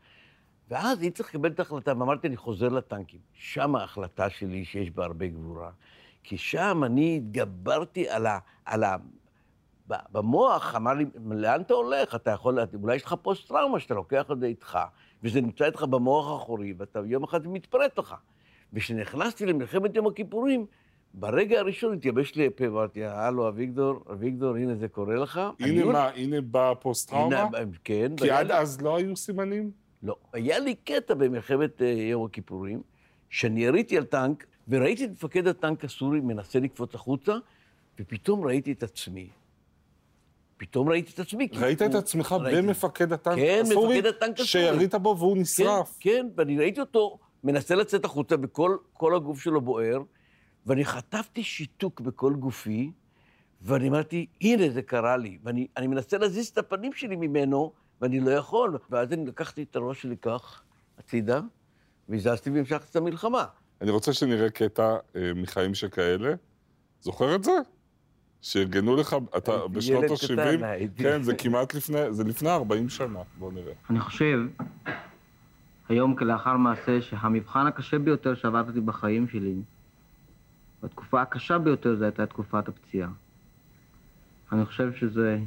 ואז 0.70 1.01
הייתי 1.01 1.17
צריך 1.17 1.29
לקבל 1.29 1.50
את 1.50 1.60
ההחלטה, 1.60 1.91
ואמרתי, 2.00 2.27
אני 2.27 2.38
חוזר 2.38 2.70
לטנקים. 2.70 3.20
שם 3.34 3.75
ההחלטה 3.75 4.29
שלי 4.29 4.65
שיש 4.65 4.91
בה 4.91 5.05
הרבה 5.05 5.27
גבורה. 5.27 5.72
כי 6.24 6.38
שם 6.38 6.81
אני 6.86 7.17
התגברתי 7.17 8.10
על 8.10 8.25
ה... 8.25 8.39
על 8.65 8.84
ה 8.84 8.96
במוח 9.88 10.75
אמר 10.75 10.93
לי, 10.93 11.05
לאן 11.31 11.62
אתה 11.62 11.74
הולך? 11.74 12.15
אתה 12.15 12.31
יכול, 12.31 12.60
אולי 12.81 12.96
יש 12.96 13.03
לך 13.03 13.15
פוסט-טראומה 13.22 13.79
שאתה 13.79 13.93
לוקח 13.93 14.31
את 14.31 14.39
זה 14.39 14.46
איתך, 14.46 14.79
וזה 15.24 15.41
נמצא 15.41 15.65
איתך 15.65 15.84
במוח 15.84 16.31
האחורי, 16.31 16.74
ואתה 16.77 17.00
יום 17.05 17.24
אחד 17.24 17.48
מתפרט 17.48 18.00
לך. 18.00 18.15
וכשנכנסתי 18.73 19.45
למלחמת 19.45 19.95
יום 19.95 20.07
הכיפורים, 20.07 20.65
ברגע 21.13 21.59
הראשון 21.59 21.93
התייבש 21.93 22.35
לי 22.35 22.47
הפה, 22.47 22.67
אמרתי, 22.67 23.03
הלו, 23.05 23.47
אביגדור, 23.47 24.03
אביגדור, 24.11 24.55
הנה 24.55 24.75
זה 24.75 24.87
קורה 24.87 25.15
לך. 25.15 25.41
הנה 25.59 25.85
מה, 25.85 26.09
הנה 26.09 26.41
באה 26.41 26.71
הפוסט-טראומה? 26.71 27.41
הנה, 27.41 27.59
כן. 27.83 28.11
כי 28.17 28.31
עד 28.31 28.51
אז 28.51 28.81
לא 28.81 28.97
היו 28.97 29.15
סימנים? 29.15 29.71
לא. 30.03 30.15
היה 30.33 30.59
לי 30.59 30.75
קטע 30.75 31.13
במלחמת 31.13 31.81
אה, 31.81 31.87
יום 31.87 32.25
הכיפורים, 32.25 32.81
שאני 33.29 33.63
יריתי 33.63 33.97
על 33.97 34.03
טנק, 34.03 34.45
וראיתי 34.67 35.05
את 35.05 35.09
מפקד 35.09 35.47
הטנק 35.47 35.85
הסורי 35.85 36.19
מנסה 36.19 36.59
לקפוץ 36.59 36.95
החוצה, 36.95 37.33
ופתאום 37.99 38.45
ראיתי 38.45 38.71
את 38.71 38.83
עצמי. 38.83 39.29
פתאום 40.57 40.89
ראיתי 40.89 41.11
את 41.13 41.19
עצמי. 41.19 41.47
ראית 41.53 41.81
את 41.81 41.95
עצמך. 41.95 42.35
במפקד 42.51 43.13
הטנק 43.13 43.35
כן, 43.35 43.61
הסורי? 43.65 43.97
מפקד 43.97 44.07
הטנק 44.07 44.33
הסורי. 44.33 44.47
שירית 44.47 44.95
בו 44.95 45.15
והוא 45.17 45.35
כן, 45.35 45.41
נשרף? 45.41 45.97
כן, 45.99 46.27
ואני 46.35 46.57
ראיתי 46.57 46.79
אותו 46.79 47.19
מנסה 47.43 47.75
לצאת 47.75 48.05
החוצה, 48.05 48.36
וכל 48.41 48.77
כל 48.93 49.15
הגוף 49.15 49.41
שלו 49.41 49.62
בוער, 49.62 50.01
ואני 50.65 50.86
חטפתי 50.86 51.43
שיתוק 51.43 52.01
בכל 52.01 52.33
גופי, 52.33 52.91
ואני 53.62 53.89
אמרתי, 53.89 54.25
הנה, 54.41 54.69
זה 54.69 54.81
קרה 54.81 55.17
לי. 55.17 55.38
ואני 55.43 55.67
אני 55.77 55.88
מנסה 55.88 56.17
להזיז 56.17 56.48
את 56.48 56.57
הפנים 56.57 56.93
שלי 56.93 57.15
ממנו, 57.15 57.74
ואני 58.01 58.19
לא 58.19 58.31
יכול. 58.31 58.77
ואז 58.89 59.13
אני 59.13 59.25
לקחתי 59.25 59.63
את 59.63 59.75
הראש 59.75 60.01
שלי 60.01 60.17
כך, 60.21 60.62
הצידה, 60.98 61.41
והזזתי 62.10 62.50
והמשכתי 62.50 62.88
את 62.91 62.95
המלחמה. 62.95 63.45
אני 63.81 63.91
רוצה 63.91 64.13
שנראה 64.13 64.50
קטע 64.50 64.95
אה, 65.15 65.31
מחיים 65.36 65.75
שכאלה. 65.75 66.33
זוכר 67.01 67.36
את 67.36 67.43
זה? 67.43 67.51
שארגנו 68.41 68.95
לך, 68.95 69.15
אתה 69.38 69.67
בשנות 69.67 70.03
ילד 70.03 70.12
ה-70? 70.12 70.33
קטן, 70.33 70.63
הייתי. 70.63 71.03
כן, 71.03 71.24
זה 71.24 71.36
כמעט 71.36 71.74
לפני, 71.74 72.13
זה 72.13 72.24
לפני 72.24 72.50
40 72.50 72.89
שנה, 72.89 73.19
בוא 73.39 73.51
נראה. 73.51 73.74
אני 73.89 74.00
חושב, 74.00 74.39
היום 75.91 76.15
כלאחר 76.15 76.57
מעשה, 76.57 77.01
שהמבחן 77.01 77.67
הקשה 77.67 78.00
ביותר 78.00 78.36
שעברתי 78.36 78.79
בחיים 78.81 79.27
שלי, 79.27 79.62
והתקופה 80.83 81.21
הקשה 81.21 81.57
ביותר 81.57 81.95
זו 81.95 82.03
הייתה 82.03 82.25
תקופת 82.25 82.67
הפציעה. 82.67 83.10
אני 84.51 84.65
חושב 84.65 84.93
שזה 84.93 85.39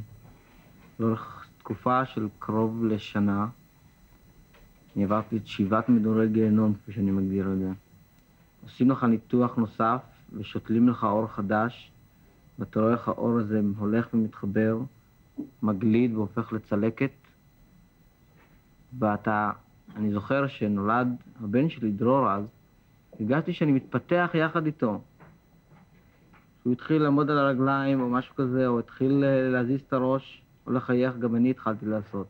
לאורך 0.99 1.47
תקופה 1.57 2.05
של 2.05 2.27
קרוב 2.39 2.85
לשנה, 2.85 3.47
אני 4.95 5.03
עברתי 5.03 5.37
את 5.37 5.47
שבעת 5.47 5.89
מדורי 5.89 6.29
גיהנום, 6.29 6.73
כפי 6.73 6.91
שאני 6.91 7.11
מגדיר 7.11 7.53
את 7.53 7.59
זה. 7.59 7.71
עושים 8.63 8.91
לך 8.91 9.03
ניתוח 9.03 9.55
נוסף 9.55 10.01
ושותלים 10.33 10.89
לך 10.89 11.03
אור 11.03 11.27
חדש, 11.27 11.91
ואתה 12.59 12.79
רואה 12.79 12.91
איך 12.91 13.07
האור 13.07 13.39
הזה 13.39 13.61
הולך 13.77 14.07
ומתחבר, 14.13 14.77
מגליד 15.63 16.15
והופך 16.15 16.53
לצלקת, 16.53 17.11
ואתה, 18.99 19.51
אני 19.95 20.11
זוכר 20.11 20.47
שנולד 20.47 21.07
הבן 21.43 21.69
שלי, 21.69 21.91
דרור 21.91 22.31
אז, 22.31 22.43
הרגשתי 23.19 23.53
שאני 23.53 23.71
מתפתח 23.71 24.29
יחד 24.33 24.65
איתו. 24.65 25.01
שהוא 26.61 26.73
התחיל 26.73 27.01
לעמוד 27.01 27.29
על 27.29 27.37
הרגליים 27.37 28.01
או 28.01 28.09
משהו 28.09 28.35
כזה, 28.35 28.67
או 28.67 28.79
התחיל 28.79 29.23
אה, 29.23 29.49
להזיז 29.49 29.81
את 29.81 29.93
הראש 29.93 30.41
או 30.67 30.71
לחייך, 30.71 31.17
גם 31.17 31.35
אני 31.35 31.49
התחלתי 31.49 31.85
לעשות 31.85 32.27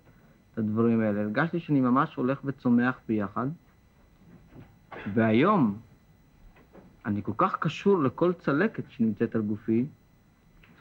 את 0.54 0.58
הדברים 0.58 1.02
האלה. 1.02 1.22
הרגשתי 1.22 1.60
שאני 1.60 1.82
ממש 1.82 2.16
הולך 2.16 2.42
וצומח 2.46 3.00
ביחד. 3.08 3.48
והיום, 5.14 5.78
אני 7.06 7.24
כל 7.24 7.32
כך 7.38 7.56
קשור 7.56 8.04
לכל 8.04 8.34
צלקת 8.34 8.84
שנמצאת 8.90 9.36
על 9.36 9.42
גופי, 9.42 9.86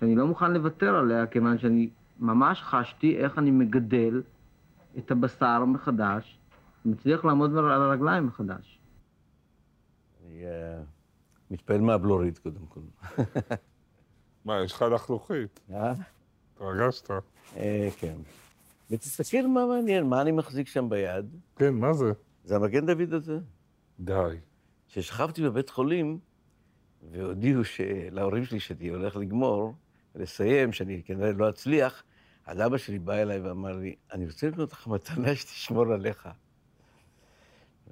שאני 0.01 0.17
לא 0.17 0.27
מוכן 0.27 0.53
לוותר 0.53 0.97
עליה, 0.97 1.27
כיוון 1.27 1.59
שאני 1.59 1.89
ממש 2.21 2.63
חשתי 2.63 3.17
איך 3.17 3.39
אני 3.39 3.51
מגדל 3.51 4.23
את 4.99 5.11
הבשר 5.11 5.65
מחדש, 5.65 6.39
ומצליח 6.85 7.25
לעמוד 7.25 7.57
על 7.57 7.83
הרגליים 7.83 8.27
מחדש. 8.27 8.81
אני 10.25 10.45
מתפעל 11.51 11.81
מהבלורית, 11.81 12.39
קודם 12.39 12.67
כל. 12.69 12.81
מה, 14.45 14.61
יש 14.65 14.73
לך 14.73 14.83
לחלוכית? 14.83 15.61
אה? 15.73 15.93
התרגשת? 16.55 17.11
אה, 17.57 17.89
כן. 17.99 18.17
ותסתכל 18.91 19.47
מה 19.47 19.67
מעניין, 19.67 20.07
מה 20.07 20.23
אני 20.23 20.33
מחזיק 20.33 20.69
שם 20.69 20.89
ביד. 20.89 21.37
כן, 21.57 21.75
מה 21.75 21.93
זה? 21.93 22.13
זה 22.45 22.57
המגן 22.57 22.87
דוד 22.87 23.13
הזה. 23.13 23.39
די. 24.01 24.37
כששכבתי 24.89 25.43
בבית 25.43 25.71
חולים, 25.71 26.19
והודיעו 27.11 27.63
להורים 28.11 28.45
שלי 28.45 28.61
שאני 28.61 28.89
הולך 28.89 29.17
לגמור, 29.17 29.75
לסיים, 30.15 30.73
שאני 30.73 31.03
כנראה 31.05 31.33
לא 31.33 31.49
אצליח, 31.49 32.03
אז 32.47 32.61
אבא 32.61 32.77
שלי 32.77 32.99
בא 32.99 33.13
אליי 33.15 33.41
ואמר 33.41 33.73
לי, 33.73 33.95
אני 34.13 34.27
רוצה 34.27 34.49
לקנות 34.49 34.73
לך 34.73 34.87
מתנה 34.87 35.35
שתשמור 35.35 35.93
עליך. 35.93 36.29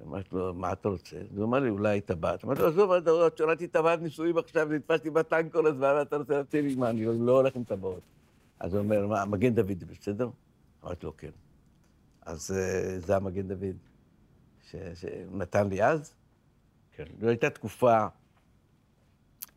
אמרתי 0.01 0.29
לו, 0.35 0.53
מה 0.53 0.71
אתה 0.73 0.89
רוצה? 0.89 1.17
אז 1.17 1.37
הוא 1.37 1.45
אמר 1.45 1.59
לי, 1.59 1.69
אולי 1.69 2.01
טבעת. 2.01 2.45
אמרתי 2.45 2.61
לו, 2.61 2.67
עזוב, 2.67 2.91
אתה 2.91 3.11
ראיתי 3.45 3.67
טבעת 3.67 3.99
נישואים 4.01 4.37
עכשיו, 4.37 4.65
נתפסתי 4.69 5.09
בטנק 5.09 5.53
כל 5.53 5.67
הזמן, 5.67 5.93
ואתה 5.97 6.17
רוצה 6.17 6.37
להציע 6.37 6.61
לי, 6.61 6.75
מה, 6.75 6.89
אני 6.89 7.05
לא 7.05 7.31
הולך 7.31 7.55
עם 7.55 7.63
טבעות. 7.63 8.01
אז 8.59 8.73
הוא 8.73 8.83
אומר, 8.83 9.07
מה, 9.07 9.25
מגן 9.25 9.55
דוד 9.55 9.79
זה 9.79 9.85
בסדר? 9.85 10.29
אמרתי 10.83 11.05
לו, 11.05 11.17
כן. 11.17 11.29
אז 12.21 12.51
אה, 12.51 12.99
זה 12.99 13.15
המגן 13.15 13.47
דוד 13.47 13.75
ש- 14.69 14.75
שהוא 14.95 15.37
נתן 15.37 15.69
לי 15.69 15.83
אז. 15.83 16.13
כן. 16.91 17.03
זו 17.21 17.27
הייתה 17.27 17.49
תקופה, 17.49 18.05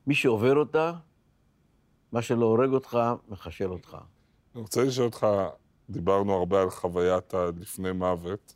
מי 0.07 0.14
שעובר 0.14 0.57
אותה, 0.57 0.93
מה 2.12 2.23
שלא 2.23 2.47
הורג 2.47 2.71
אותך, 2.71 2.99
מחשל 3.28 3.71
אותך. 3.71 3.97
אני 4.55 4.62
רוצה 4.62 4.85
לשאול 4.85 5.07
אותך, 5.07 5.26
דיברנו 5.90 6.33
הרבה 6.33 6.62
על 6.62 6.71
חוויית 6.71 7.35
הלפני 7.35 7.93
מוות. 7.93 8.55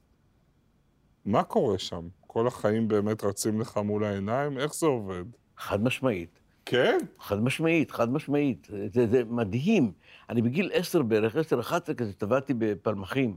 מה 1.24 1.42
קורה 1.42 1.78
שם? 1.78 2.08
כל 2.26 2.46
החיים 2.46 2.88
באמת 2.88 3.24
רצים 3.24 3.60
לך 3.60 3.76
מול 3.76 4.04
העיניים? 4.04 4.58
איך 4.58 4.74
זה 4.74 4.86
עובד? 4.86 5.24
חד 5.56 5.82
משמעית. 5.82 6.40
כן? 6.66 6.98
חד 7.18 7.42
משמעית, 7.42 7.90
חד 7.90 8.12
משמעית. 8.12 8.68
זה, 8.92 9.06
זה 9.06 9.22
מדהים. 9.24 9.92
אני 10.28 10.42
בגיל 10.42 10.70
עשר 10.72 11.02
בערך, 11.02 11.36
עשר, 11.36 11.60
אחת 11.60 11.82
עשרה 11.82 11.94
כזה, 11.94 12.12
טבעתי 12.12 12.54
בפלמחים. 12.58 13.36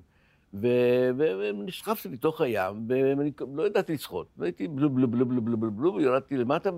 ונסחפתי 0.53 2.09
לתוך 2.09 2.41
הים, 2.41 2.85
ואני 2.89 3.31
לא 3.53 3.67
ידעתי 3.67 3.93
לשחות. 3.93 4.27
והייתי 4.37 4.67
בלוב, 4.67 4.95
בלוב, 4.95 5.11
בלוב, 5.11 5.29
בלוב, 5.29 5.45
בלוב, 5.45 5.59
בלוב, 5.59 5.77
בלוב, 5.77 5.99
ירדתי 5.99 6.37
למטה 6.37 6.69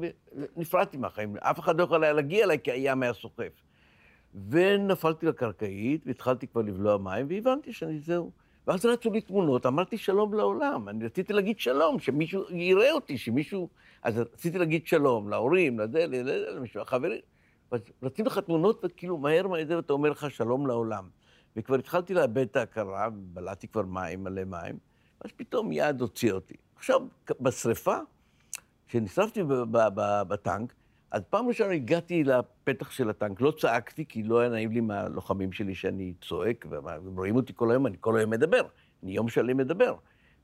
ונפרדתי 0.56 0.98
מהחיים. 0.98 1.36
אף 1.38 1.60
אחד 1.60 1.78
לא 1.80 1.84
יכול 1.84 2.04
היה 2.04 2.14
להגיע 2.14 2.44
אליי, 2.44 2.58
כי 2.64 2.72
הים 2.72 3.04
היה 3.04 3.14
סוחף. 3.14 3.62
ונפלתי 4.50 5.26
לקרקעית, 5.26 6.02
והתחלתי 6.06 6.48
כבר 6.48 6.62
לבלוע 6.62 6.98
מים, 6.98 7.26
והבנתי 7.30 7.74
שאני 7.74 8.00
זהו. 8.00 8.32
ואז 8.68 8.86
רצו 8.86 9.12
לי 9.12 9.22
תמונות, 9.22 9.66
אמרתי 9.66 9.98
שלום 9.98 10.34
לעולם. 10.34 10.90
אני 10.90 11.06
רציתי 11.06 11.34
להגיד 11.34 11.60
שלום, 11.60 12.00
שמישהו 12.00 12.44
יראה 12.50 12.92
אותי, 12.92 13.18
שמישהו... 13.18 13.70
אז 14.04 14.18
רציתי 14.18 14.58
להגיד 14.58 14.88
שלום 14.88 15.30
להורים, 15.30 15.80
לזה, 15.80 16.06
לזה, 16.08 16.46
למישהו, 16.52 16.82
לחברים. 16.82 17.22
אז 17.72 17.82
רציתי 18.04 18.30
לך 18.30 18.40
תמונות, 18.40 18.82
וכאילו 18.84 19.18
מהר 19.18 19.48
מהר, 19.48 19.66
ואתה 19.76 19.94
אומר 19.94 20.10
לך 20.10 20.32
שלום 20.32 20.68
לעולם. 20.68 21.10
וכבר 21.56 21.76
התחלתי 21.76 22.14
לאבד 22.14 22.38
את 22.38 22.56
ההכרה, 22.56 23.10
בלעתי 23.10 23.68
כבר 23.68 23.82
מים, 23.82 24.24
מלא 24.24 24.44
מים, 24.44 24.78
ואז 25.22 25.32
פתאום 25.36 25.72
יד 25.72 26.02
הוציא 26.02 26.32
אותי. 26.32 26.56
עכשיו, 26.76 27.02
בשריפה, 27.42 27.98
כשנשרפתי 28.88 29.42
בטנק, 30.28 30.74
אז 31.16 31.22
פעם 31.30 31.48
ראשונה 31.48 31.74
הגעתי 31.74 32.24
לפתח 32.24 32.92
של 32.92 33.10
הטנק, 33.10 33.42
לא 33.42 33.52
צעקתי, 33.52 34.06
כי 34.06 34.24
לא 34.24 34.40
היה 34.40 34.50
נעים 34.50 34.72
לי 34.72 34.82
מהלוחמים 34.82 35.52
שלי 35.52 35.76
שאני 35.76 36.14
צועק, 36.22 36.66
והם 36.70 37.18
רואים 37.18 37.36
אותי 37.36 37.54
כל 37.56 37.72
היום, 37.72 37.88
אני 37.88 37.98
כל 38.00 38.18
היום 38.18 38.30
מדבר, 38.30 38.62
אני 39.04 39.12
יום 39.12 39.30
שלם 39.30 39.58
מדבר. 39.58 39.96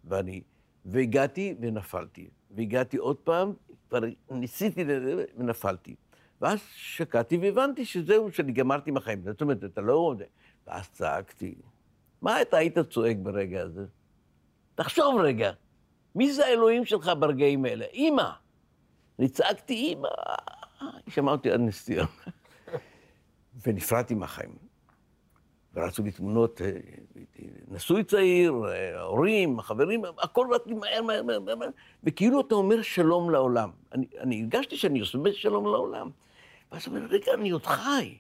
ואני, 0.04 0.42
והגעתי 0.86 1.56
ונפלתי, 1.60 2.30
והגעתי 2.52 2.98
עוד 2.98 3.18
פעם, 3.18 3.54
כבר 3.90 4.00
ניסיתי 4.32 4.86
ונפלתי. 5.38 5.96
ואז 6.42 6.60
שקעתי 6.76 7.38
והבנתי 7.38 7.86
שזהו, 7.86 8.32
שאני 8.32 8.52
גמרתי 8.52 8.90
עם 8.90 8.98
החיים. 8.98 9.24
זאת 9.26 9.42
אומרת, 9.42 9.64
אתה 9.64 9.82
לא... 9.82 10.16
ואז 10.68 10.90
צעקתי, 10.90 11.56
מה 12.22 12.42
אתה 12.42 12.58
היית 12.58 12.80
צועק 12.80 13.18
ברגע 13.22 13.62
הזה? 13.62 13.86
תחשוב 14.76 15.22
רגע, 15.22 15.52
מי 16.16 16.32
זה 16.32 16.46
האלוהים 16.46 16.86
שלך 16.86 17.12
ברגעים 17.20 17.66
האלה? 17.66 17.86
אימא. 17.86 18.30
אני 19.20 19.30
צעקתי, 19.30 19.74
אימא. 19.74 20.10
אותי 21.28 21.52
עד 21.52 21.60
נס 21.60 21.86
ציונה. 21.86 22.08
ונפרדתי 23.66 24.16
מהחיים. 24.16 24.72
ורצו 25.74 26.04
לי 26.04 26.12
תמונות, 26.12 26.62
אה, 26.62 26.72
נשוי 27.68 28.04
צעיר, 28.04 28.54
אה, 28.68 29.02
הורים, 29.02 29.62
חברים, 29.62 30.02
הכל 30.18 30.48
רצתי 30.52 30.74
מהר, 30.74 31.02
מהר, 31.02 31.24
מהר, 31.24 31.40
מהר, 31.40 31.70
וכאילו 32.04 32.42
אתה 32.42 32.56
אומר 32.56 32.82
שלום 32.82 33.30
לעולם. 33.30 33.70
אני, 33.94 34.06
אני 34.20 34.42
הרגשתי 34.42 34.78
שאני 34.78 35.00
עושה 35.00 35.18
שלום 35.34 35.66
לעולם. 35.66 36.10
ואז 36.72 36.88
הוא 36.88 36.98
אומר, 36.98 37.08
רגע, 37.08 37.34
אני 37.34 37.50
עוד 37.50 37.66
חי. 37.66 38.18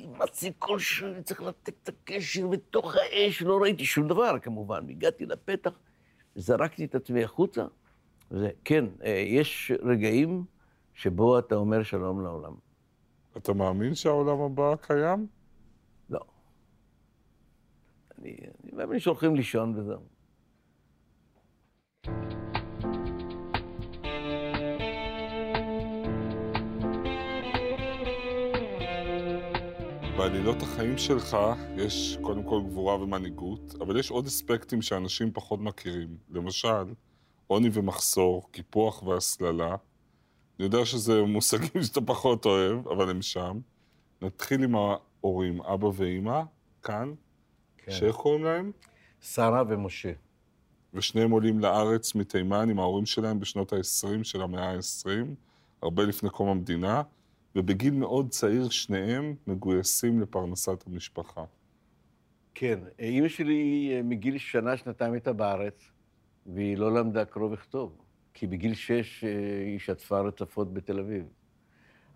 אימצתי 0.00 0.52
כלשהו, 0.58 1.08
אני 1.08 1.22
צריך 1.22 1.42
לתת 1.42 1.74
את 1.82 1.88
הקשר 1.88 2.46
בתוך 2.46 2.96
האש, 2.96 3.42
לא 3.42 3.58
ראיתי 3.62 3.84
שום 3.84 4.08
דבר, 4.08 4.38
כמובן. 4.38 4.88
הגעתי 4.88 5.26
לפתח, 5.26 5.72
זרקתי 6.34 6.84
את 6.84 6.94
עצמי 6.94 7.24
החוצה. 7.24 7.64
וזה, 8.30 8.50
כן, 8.64 8.84
אה, 9.04 9.10
יש 9.26 9.72
רגעים 9.82 10.44
שבו 10.94 11.38
אתה 11.38 11.54
אומר 11.54 11.82
שלום 11.82 12.22
לעולם. 12.22 12.54
אתה 13.36 13.52
מאמין 13.52 13.94
שהעולם 13.94 14.40
הבא 14.40 14.76
קיים? 14.80 15.26
לא. 16.10 16.20
אני, 18.18 18.36
אני 18.64 18.72
מאמין 18.72 18.98
שהולכים 18.98 19.34
לישון 19.34 19.78
וזהו. 19.78 20.00
בעלילות 30.16 30.62
החיים 30.62 30.98
שלך 30.98 31.36
יש 31.76 32.18
קודם 32.20 32.42
כל 32.42 32.60
גבורה 32.66 33.02
ומנהיגות, 33.02 33.74
אבל 33.80 33.98
יש 33.98 34.10
עוד 34.10 34.26
אספקטים 34.26 34.82
שאנשים 34.82 35.32
פחות 35.32 35.60
מכירים. 35.60 36.16
למשל, 36.30 36.94
עוני 37.46 37.70
ומחסור, 37.72 38.50
קיפוח 38.52 39.02
והסללה, 39.02 39.76
אני 40.58 40.64
יודע 40.64 40.84
שזה 40.84 41.22
מושגים 41.22 41.82
שאתה 41.82 42.00
פחות 42.00 42.46
אוהב, 42.46 42.88
אבל 42.88 43.10
הם 43.10 43.22
שם. 43.22 43.58
נתחיל 44.22 44.64
עם 44.64 44.74
ההורים, 44.74 45.62
אבא 45.62 45.86
ואימא, 45.94 46.42
כאן, 46.82 47.12
כן. 47.78 47.92
שאיך 47.92 48.16
קוראים 48.16 48.44
להם? 48.44 48.72
שרה 49.20 49.62
ומשה. 49.68 50.12
ושניהם 50.94 51.30
עולים 51.30 51.58
לארץ 51.58 52.14
מתימן 52.14 52.70
עם 52.70 52.78
ההורים 52.78 53.06
שלהם 53.06 53.40
בשנות 53.40 53.72
ה-20 53.72 54.24
של 54.24 54.42
המאה 54.42 54.70
ה-20, 54.70 55.08
הרבה 55.82 56.02
לפני 56.02 56.30
קום 56.30 56.48
המדינה, 56.48 57.02
ובגיל 57.56 57.94
מאוד 57.94 58.28
צעיר 58.30 58.68
שניהם 58.68 59.34
מגויסים 59.46 60.20
לפרנסת 60.20 60.86
המשפחה. 60.86 61.44
כן, 62.54 62.78
אימא 62.98 63.28
שלי 63.28 63.92
אה, 63.96 64.02
מגיל 64.02 64.38
שנה, 64.38 64.76
שנתיים 64.76 65.12
הייתה 65.12 65.32
בארץ, 65.32 65.90
והיא 66.46 66.78
לא 66.78 66.94
למדה 66.94 67.24
קרוא 67.24 67.50
וכתוב, 67.52 67.96
כי 68.34 68.46
בגיל 68.46 68.74
שש 68.74 69.24
אה, 69.24 69.30
היא 69.64 69.78
שטפה 69.78 70.20
רצפות 70.20 70.74
בתל 70.74 70.98
אביב. 70.98 71.24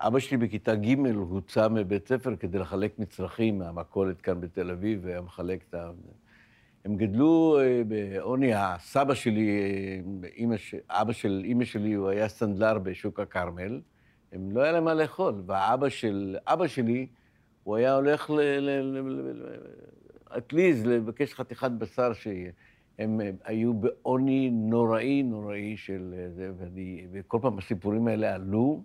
אבא 0.01 0.19
שלי 0.19 0.37
בכיתה 0.37 0.75
ג' 0.75 1.07
הוצא 1.17 1.69
מבית 1.69 2.09
ספר 2.09 2.37
כדי 2.37 2.59
לחלק 2.59 2.99
מצרכים 2.99 3.59
מהמכולת 3.59 4.21
כאן 4.21 4.41
בתל 4.41 4.71
אביב, 4.71 5.01
והיה 5.03 5.21
מחלק 5.21 5.65
את 5.69 5.75
ה... 5.75 5.91
הם 6.85 6.97
גדלו 6.97 7.59
אה, 7.61 7.83
בעוני, 7.89 8.55
הסבא 8.55 9.15
שלי, 9.15 9.49
אה, 9.49 10.29
אימא, 10.37 10.57
ש- 10.57 10.75
אבא 10.91 11.13
של 11.13 11.43
אימא 11.45 11.65
שלי, 11.65 11.93
הוא 11.93 12.09
היה 12.09 12.29
סנדלר 12.29 12.79
בשוק 12.79 13.21
הכרמל, 13.21 13.81
הם 14.33 14.51
לא 14.51 14.63
היה 14.63 14.73
להם 14.73 14.85
מה 14.85 14.95
לאכול, 14.95 15.43
והאבא 15.47 15.89
של 15.89 16.37
אבא 16.47 16.67
שלי, 16.67 17.07
הוא 17.65 17.77
היה 17.77 17.95
הולך 17.95 18.31
ל... 18.31 18.41
ל, 18.41 18.71
ל, 18.71 18.99
ל, 18.99 19.43
ל 19.43 19.57
אטליז, 20.39 20.87
לבקש 20.87 21.35
חתיכת 21.35 21.71
בשר 21.71 22.13
שיהיה. 22.13 22.53
הם 22.99 23.21
אה, 23.21 23.31
היו 23.45 23.75
בעוני 23.75 24.51
נוראי, 24.51 25.23
נוראי 25.23 25.77
של 25.77 26.15
אה, 26.19 26.31
זה, 26.31 26.51
ואני, 26.59 27.07
וכל 27.13 27.39
פעם 27.43 27.59
הסיפורים 27.59 28.09
האלה 28.09 28.35
עלו, 28.35 28.83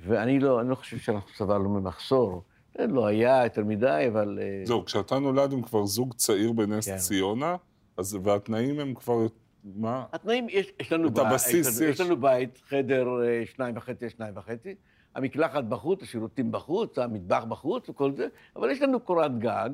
ואני 0.00 0.38
לא, 0.38 0.60
אני 0.60 0.70
לא 0.70 0.74
חושב 0.74 0.98
שאנחנו 0.98 1.30
סבלנו 1.34 1.68
ממחסור. 1.68 2.42
זה 2.78 2.86
לא 2.86 3.06
היה 3.06 3.44
יותר 3.44 3.64
מדי, 3.64 4.04
אבל... 4.08 4.38
אה, 4.42 4.62
זהו, 4.64 4.84
כשאתה 4.84 5.18
נולד 5.18 5.52
הם 5.52 5.62
כבר 5.62 5.86
זוג 5.86 6.14
צעיר 6.14 6.52
בנס 6.52 6.88
כן. 6.88 6.96
ציונה, 6.96 7.56
אז, 7.96 8.18
והתנאים 8.22 8.80
הם 8.80 8.94
כבר, 8.94 9.26
מה? 9.64 10.04
התנאים, 10.12 10.46
יש, 10.48 10.72
יש 10.80 10.92
לנו 10.92 11.08
את 11.08 11.18
הבסיס 11.18 11.68
יש, 11.68 11.74
יש. 11.74 11.80
יש 11.80 12.00
לנו 12.00 12.16
בית, 12.20 12.62
חדר 12.68 13.06
אה, 13.22 13.42
שניים 13.46 13.76
וחצי, 13.76 14.10
שניים 14.10 14.36
וחצי, 14.36 14.74
המקלחת 15.14 15.64
בחוץ, 15.64 16.02
השירותים 16.02 16.52
בחוץ, 16.52 16.98
המטבח 16.98 17.44
בחוץ 17.44 17.88
וכל 17.88 18.12
זה, 18.16 18.26
אבל 18.56 18.70
יש 18.70 18.82
לנו 18.82 19.00
קורת 19.00 19.38
גג, 19.38 19.70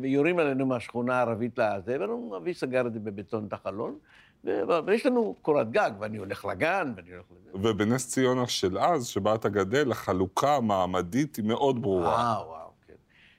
ויורים 0.00 0.38
עלינו 0.38 0.66
מהשכונה 0.66 1.14
הערבית 1.14 1.58
לזה, 1.58 1.96
ואנו, 2.00 2.36
אבי 2.36 2.54
סגר 2.54 2.86
את 2.86 2.92
זה 2.92 3.00
בבטון 3.00 3.46
את 3.48 3.52
החלון, 3.52 3.98
ויש 4.86 5.06
לנו 5.06 5.34
קורת 5.42 5.70
גג, 5.70 5.90
ואני 5.98 6.18
הולך 6.18 6.44
לגן, 6.44 6.92
ואני 6.96 7.10
הולך 7.10 7.24
לזה. 7.30 7.68
ובנס 7.68 8.08
ציונה 8.08 8.46
של 8.46 8.78
אז, 8.78 9.06
שבה 9.06 9.34
אתה 9.34 9.48
גדל, 9.48 9.92
החלוקה 9.92 10.56
המעמדית 10.56 11.36
היא 11.36 11.44
מאוד 11.44 11.82
ברורה. 11.82 12.08
וואו, 12.08 12.48
וואו, 12.48 12.70
כן. 12.86 12.94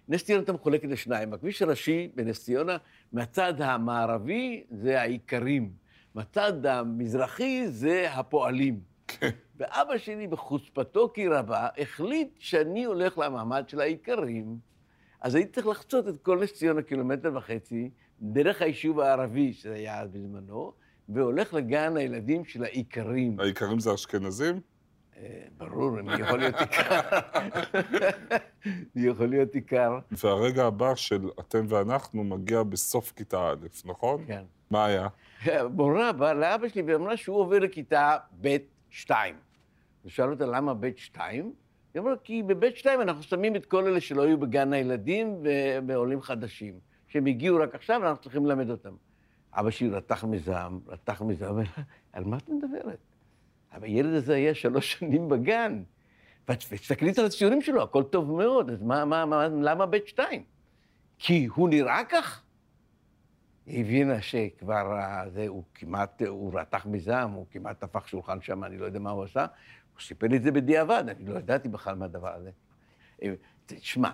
נס 0.09 0.23
ציונה 0.23 0.43
אתה 0.43 0.53
מחולקת 0.53 0.87
לשניים. 0.87 1.33
הכביש 1.33 1.61
הראשי 1.61 2.09
בנס 2.15 2.43
ציונה, 2.43 2.77
מהצד 3.13 3.61
המערבי 3.61 4.63
זה 4.71 5.01
האיכרים, 5.01 5.71
מהצד 6.15 6.65
המזרחי 6.65 7.67
זה 7.67 8.11
הפועלים. 8.13 8.92
כן. 9.19 9.29
ואבא 9.57 9.97
שלי, 9.97 10.27
בחוצפתו 10.27 11.11
כי 11.13 11.27
רבה, 11.27 11.67
החליט 11.77 12.29
שאני 12.39 12.83
הולך 12.83 13.17
למעמד 13.17 13.69
של 13.69 13.79
האיכרים. 13.79 14.57
אז 15.21 15.35
הייתי 15.35 15.51
צריך 15.51 15.67
לחצות 15.67 16.07
את 16.07 16.21
כל 16.21 16.39
נס 16.43 16.53
ציונה 16.53 16.81
קילומטר 16.81 17.31
וחצי, 17.33 17.89
דרך 18.21 18.61
היישוב 18.61 18.99
הערבי, 18.99 19.53
שזה 19.53 19.73
היה 19.73 20.01
אז 20.01 20.09
בזמנו, 20.09 20.73
והולך 21.09 21.53
לגן 21.53 21.97
הילדים 21.97 22.45
של 22.45 22.63
האיכרים. 22.63 23.39
העיקרים 23.39 23.79
זה 23.79 23.93
אשכנזים? 23.93 24.59
אה, 25.17 25.43
ברור, 25.57 26.01
מי 26.01 26.13
יכול 26.13 26.39
להיות 26.39 26.55
עיקר? 26.55 26.99
יכול 28.95 29.25
להיות 29.25 29.55
עיקר? 29.55 29.99
והרגע 30.11 30.65
הבא 30.65 30.95
של 30.95 31.29
אתם 31.39 31.65
ואנחנו 31.69 32.23
מגיע 32.23 32.63
בסוף 32.63 33.11
כיתה 33.11 33.49
א', 33.49 33.67
נכון? 33.85 34.23
כן. 34.27 34.43
מה 34.71 34.85
היה? 34.85 35.07
מורה 35.69 36.11
באה 36.11 36.33
לאבא 36.33 36.67
שלי 36.67 36.81
ואמרה 36.81 37.17
שהוא 37.17 37.37
עובר 37.37 37.59
לכיתה 37.59 38.17
ב' 38.41 38.57
2. 38.93 39.35
ושאל 40.05 40.29
אותה 40.29 40.45
למה 40.45 40.73
ב' 40.73 40.91
2? 40.95 41.53
היא 41.93 42.01
אמרה, 42.01 42.13
כי 42.23 42.43
בב' 42.43 42.75
2 42.75 43.01
אנחנו 43.01 43.23
שמים 43.23 43.55
את 43.55 43.65
כל 43.65 43.87
אלה 43.87 44.01
שלא 44.01 44.21
היו 44.21 44.37
בגן 44.37 44.73
הילדים 44.73 45.43
ועולים 45.87 46.21
חדשים, 46.21 46.79
שהם 47.07 47.25
הגיעו 47.25 47.57
רק 47.57 47.75
עכשיו 47.75 47.99
ואנחנו 48.03 48.23
צריכים 48.23 48.45
ללמד 48.45 48.69
אותם. 48.69 48.95
אבא 49.53 49.71
שלי 49.71 49.89
רתח 49.89 50.23
מזעם, 50.23 50.79
רתח 50.87 51.21
מזעם, 51.21 51.59
על 52.13 52.23
מה 52.23 52.37
את 52.37 52.49
מדברת? 52.49 52.99
הילד 53.71 54.13
הזה 54.13 54.35
היה 54.35 54.53
שלוש 54.53 54.93
שנים 54.93 55.29
בגן, 55.29 55.83
ותסתכלי 56.49 57.11
על 57.17 57.25
הציונים 57.25 57.61
שלו, 57.61 57.83
הכל 57.83 58.03
טוב 58.03 58.31
מאוד, 58.31 58.69
אז 58.69 58.81
מה, 58.81 59.05
מה, 59.05 59.25
מה, 59.25 59.47
למה 59.47 59.85
ב' 59.85 59.97
2? 60.05 60.43
כי 61.19 61.45
הוא 61.45 61.69
נראה 61.69 62.03
כך? 62.09 62.43
היא 63.65 63.81
הבינה 63.81 64.21
שכבר 64.21 64.99
אה, 64.99 65.29
זה, 65.29 65.47
הוא 65.47 65.63
כמעט, 65.73 66.21
הוא 66.21 66.59
רתח 66.59 66.85
מזעם, 66.85 67.31
הוא 67.31 67.45
כמעט 67.51 67.79
טפח 67.79 68.07
שולחן 68.07 68.41
שם, 68.41 68.63
אני 68.63 68.77
לא 68.77 68.85
יודע 68.85 68.99
מה 68.99 69.11
הוא 69.11 69.23
עשה. 69.23 69.45
הוא 69.93 70.01
סיפר 70.01 70.27
לי 70.27 70.37
את 70.37 70.43
זה 70.43 70.51
בדיעבד, 70.51 71.03
אני 71.07 71.25
לא 71.25 71.37
ידעתי 71.37 71.69
בכלל 71.69 71.95
מה 71.95 72.05
הדבר 72.05 72.33
הזה. 72.35 72.51
אה, 73.23 73.33
תשמע, 73.65 74.11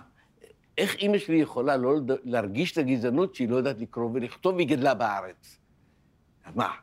איך 0.78 0.94
אימא 0.94 1.18
שלי 1.18 1.36
יכולה 1.36 1.76
לא 1.76 1.94
להרגיש 2.06 2.72
את 2.72 2.78
הגזענות 2.78 3.34
שהיא 3.34 3.48
לא 3.48 3.56
יודעת 3.56 3.78
לקרוא 3.78 4.10
ולכתוב 4.14 4.54
והיא 4.54 4.68
גדלה 4.68 4.94
בארץ? 4.94 5.58
מה? 6.54 6.74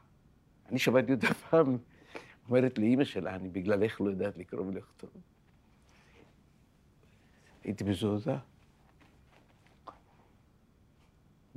אני 0.69 0.79
שמעתי 0.79 1.13
אותה 1.13 1.33
פעם 1.49 1.77
אומרת 2.49 2.79
לאימא 2.79 3.03
שלה, 3.03 3.35
אני 3.35 3.49
בגללך 3.49 4.01
לא 4.01 4.09
יודעת 4.09 4.37
לקרוא 4.37 4.65
ולכתוב. 4.65 5.09
הייתי 7.63 7.83
מזועזע. 7.83 8.37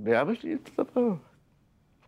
ואבא 0.04 0.34
שלי 0.34 0.54
אותו 0.54 0.82
דבר. 0.82 1.14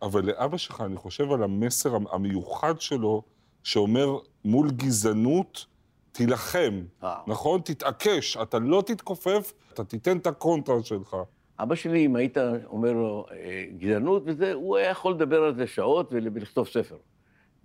אבל 0.01 0.25
לאבא 0.25 0.57
שלך, 0.57 0.81
אני 0.81 0.95
חושב 0.97 1.31
על 1.31 1.43
המסר 1.43 1.97
המיוחד 2.11 2.81
שלו, 2.81 3.21
שאומר, 3.63 4.17
מול 4.45 4.71
גזענות, 4.71 5.65
תילחם, 6.11 6.81
אה. 7.03 7.21
נכון? 7.27 7.61
תתעקש, 7.61 8.37
אתה 8.37 8.59
לא 8.59 8.83
תתכופף, 8.85 9.53
אתה 9.73 9.83
תיתן 9.83 10.17
את 10.17 10.27
הקונטרה 10.27 10.83
שלך. 10.83 11.17
אבא 11.59 11.75
שלי, 11.75 12.05
אם 12.05 12.15
היית 12.15 12.37
אומר 12.65 12.93
לו 12.93 13.25
אה, 13.31 13.65
גזענות 13.77 14.23
וזה, 14.25 14.53
הוא 14.53 14.77
היה 14.77 14.89
יכול 14.89 15.13
לדבר 15.13 15.43
על 15.43 15.55
זה 15.55 15.67
שעות 15.67 16.09
ול- 16.13 16.27
ולכתוב 16.33 16.67
ספר. 16.67 16.97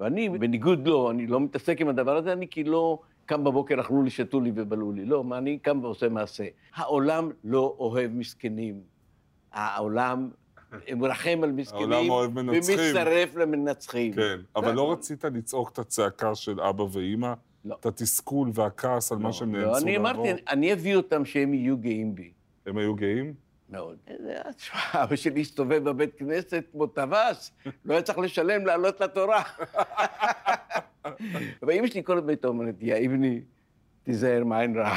ואני, 0.00 0.28
בניגוד 0.28 0.88
לו, 0.88 1.10
אני 1.10 1.26
לא 1.26 1.40
מתעסק 1.40 1.80
עם 1.80 1.88
הדבר 1.88 2.16
הזה, 2.16 2.32
אני 2.32 2.48
כי 2.48 2.64
לא 2.64 2.98
קם 3.26 3.44
בבוקר, 3.44 3.80
אכלו 3.80 4.02
לי, 4.02 4.10
שתו 4.10 4.40
לי 4.40 4.52
ובלעו 4.54 4.92
לי. 4.92 5.04
לא, 5.04 5.24
מה, 5.24 5.38
אני 5.38 5.58
קם 5.58 5.80
ועושה 5.82 6.08
מעשה. 6.08 6.44
העולם 6.74 7.30
לא 7.44 7.76
אוהב 7.78 8.10
מסכנים. 8.14 8.80
העולם 9.52 10.28
מרחם 10.96 11.40
על 11.42 11.52
מסכנים. 11.52 12.10
ומצטרף 12.10 13.36
למנצחים. 13.36 14.12
כן, 14.12 14.40
אבל 14.56 14.72
לא 14.72 14.92
רצית 14.92 15.24
לצעוק 15.24 15.70
את 15.72 15.78
הצעקה 15.78 16.34
של 16.34 16.60
אבא 16.60 16.82
ואימא? 16.82 17.32
לא. 17.64 17.76
את 17.80 17.86
התסכול 17.86 18.50
והכעס 18.54 19.12
על 19.12 19.18
מה 19.18 19.32
שהם 19.32 19.54
לא, 19.54 19.60
נאלצו 19.60 19.84
אני 19.84 19.98
לעבור? 19.98 20.26
אמרתי, 20.26 20.42
אני 20.48 20.72
אביא 20.72 20.96
אותם 20.96 21.24
שהם 21.24 21.54
יהיו 21.54 21.78
גאים 21.78 22.14
בי. 22.14 22.32
הם 22.66 22.78
היו 22.78 22.94
גאים? 22.94 23.34
מאוד. 23.70 23.96
תשמע, 24.56 24.80
אבא 24.94 25.16
שלי 25.16 25.40
הסתובב 25.40 25.84
בבית 25.84 26.14
כנסת 26.18 26.64
כמו 26.72 26.86
טווס, 26.86 27.52
לא 27.84 27.92
היה 27.92 28.02
צריך 28.02 28.18
לשלם 28.18 28.66
לעלות 28.66 29.00
לתורה. 29.00 29.42
ואימא 31.62 31.86
שלי 31.86 32.04
כל 32.04 32.18
הזמן 32.18 32.28
הייתה 32.28 32.48
אומרת, 32.48 32.74
יא 32.80 33.06
אבני, 33.06 33.40
תיזהר 34.02 34.44
מעין 34.44 34.78
רע. 34.78 34.96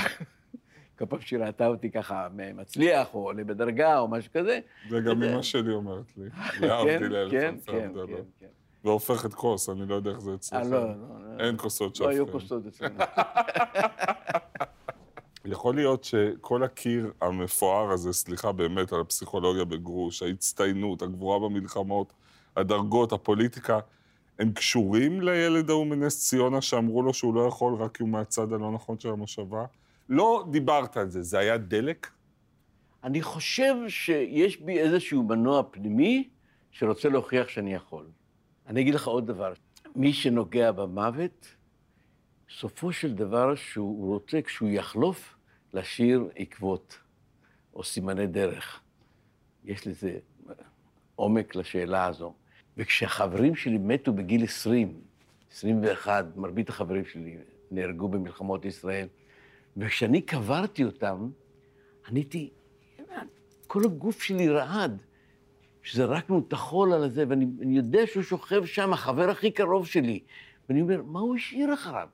כל 1.01 1.05
פעם 1.09 1.21
שהיא 1.21 1.39
ראתה 1.39 1.67
אותי 1.67 1.91
ככה 1.91 2.27
מצליח, 2.33 3.13
או 3.13 3.19
עולה 3.23 3.43
בדרגה, 3.43 3.99
או 3.99 4.07
משהו 4.07 4.31
כזה. 4.33 4.59
זה- 4.89 4.99
אמא 5.11 5.41
שלי 5.41 5.73
אומרת 5.73 6.17
לי, 6.17 6.29
כן, 6.59 6.67
להבדיל 6.67 7.15
אלף 7.15 7.31
כן, 7.31 7.53
אלפי 7.53 7.71
כן, 7.71 7.85
הבדלות. 7.89 8.09
כן, 8.09 8.23
כן. 8.39 8.47
והופכת 8.83 9.33
כוס, 9.33 9.69
אני 9.69 9.85
לא 9.87 9.95
יודע 9.95 10.11
איך 10.11 10.19
זה 10.19 10.29
אה, 10.29 10.35
אצלכם. 10.35 10.71
לא, 10.71 10.81
לא, 10.87 10.95
לא. 11.37 11.43
אין 11.43 11.57
כוסות 11.57 11.99
לא 11.99 12.09
היו. 12.09 12.31
כוסות 12.31 12.67
אצלנו. 12.67 12.95
יכול 15.45 15.75
להיות 15.75 16.03
שכל 16.03 16.63
הקיר 16.63 17.11
המפואר 17.21 17.91
הזה, 17.91 18.13
סליחה 18.13 18.51
באמת 18.51 18.93
על 18.93 18.99
הפסיכולוגיה 19.01 19.65
בגרוש, 19.65 20.23
ההצטיינות, 20.23 21.01
הגבורה 21.01 21.39
במלחמות, 21.39 22.13
הדרגות, 22.57 23.11
הפוליטיקה, 23.13 23.79
הם 24.39 24.51
קשורים 24.51 25.21
לילד 25.21 25.69
ההוא 25.69 25.85
מנס 25.87 26.27
ציונה 26.29 26.61
שאמרו 26.61 27.01
לו 27.03 27.13
שהוא 27.13 27.33
לא 27.35 27.41
יכול 27.47 27.75
רק 27.75 27.97
כי 27.97 28.03
הוא 28.03 28.09
מהצד 28.09 28.53
הלא 28.53 28.71
נכון 28.71 28.99
של 28.99 29.09
המושבה? 29.09 29.65
לא 30.11 30.45
דיברת 30.51 30.97
על 30.97 31.09
זה, 31.09 31.21
זה 31.21 31.39
היה 31.39 31.57
דלק? 31.57 32.07
אני 33.03 33.21
חושב 33.21 33.75
שיש 33.87 34.61
בי 34.61 34.79
איזשהו 34.79 35.23
מנוע 35.23 35.63
פנימי 35.71 36.29
שרוצה 36.71 37.09
להוכיח 37.09 37.47
שאני 37.47 37.73
יכול. 37.73 38.05
אני 38.67 38.81
אגיד 38.81 38.93
לך 38.93 39.07
עוד 39.07 39.27
דבר. 39.27 39.53
מי 39.95 40.13
שנוגע 40.13 40.71
במוות, 40.71 41.55
סופו 42.49 42.91
של 42.91 43.13
דבר 43.13 43.55
שהוא 43.55 44.13
רוצה, 44.13 44.41
כשהוא 44.41 44.69
יחלוף, 44.69 45.35
להשאיר 45.73 46.29
עקבות. 46.35 46.97
או 47.73 47.83
סימני 47.83 48.27
דרך. 48.27 48.81
יש 49.65 49.87
לזה 49.87 50.17
עומק 51.15 51.55
לשאלה 51.55 52.05
הזו. 52.05 52.33
וכשהחברים 52.77 53.55
שלי 53.55 53.77
מתו 53.77 54.13
בגיל 54.13 54.43
20, 54.43 55.01
21, 55.51 56.25
מרבית 56.35 56.69
החברים 56.69 57.05
שלי 57.05 57.37
נהרגו 57.71 58.07
במלחמות 58.07 58.65
ישראל, 58.65 59.07
וכשאני 59.77 60.21
קברתי 60.21 60.83
אותם, 60.83 61.29
אני 62.07 62.19
הייתי, 62.19 62.49
כל 63.67 63.83
הגוף 63.85 64.21
שלי 64.21 64.49
רעד. 64.49 65.01
שזרקנו 65.83 66.43
את 66.47 66.53
החול 66.53 66.93
על 66.93 67.03
הזה, 67.03 67.23
ואני 67.29 67.77
יודע 67.77 68.07
שהוא 68.07 68.23
שוכב 68.23 68.65
שם, 68.65 68.93
החבר 68.93 69.29
הכי 69.29 69.51
קרוב 69.51 69.87
שלי. 69.87 70.19
ואני 70.69 70.81
אומר, 70.81 71.01
מה 71.03 71.19
הוא 71.19 71.35
השאיר 71.35 71.73
אחריו? 71.73 72.07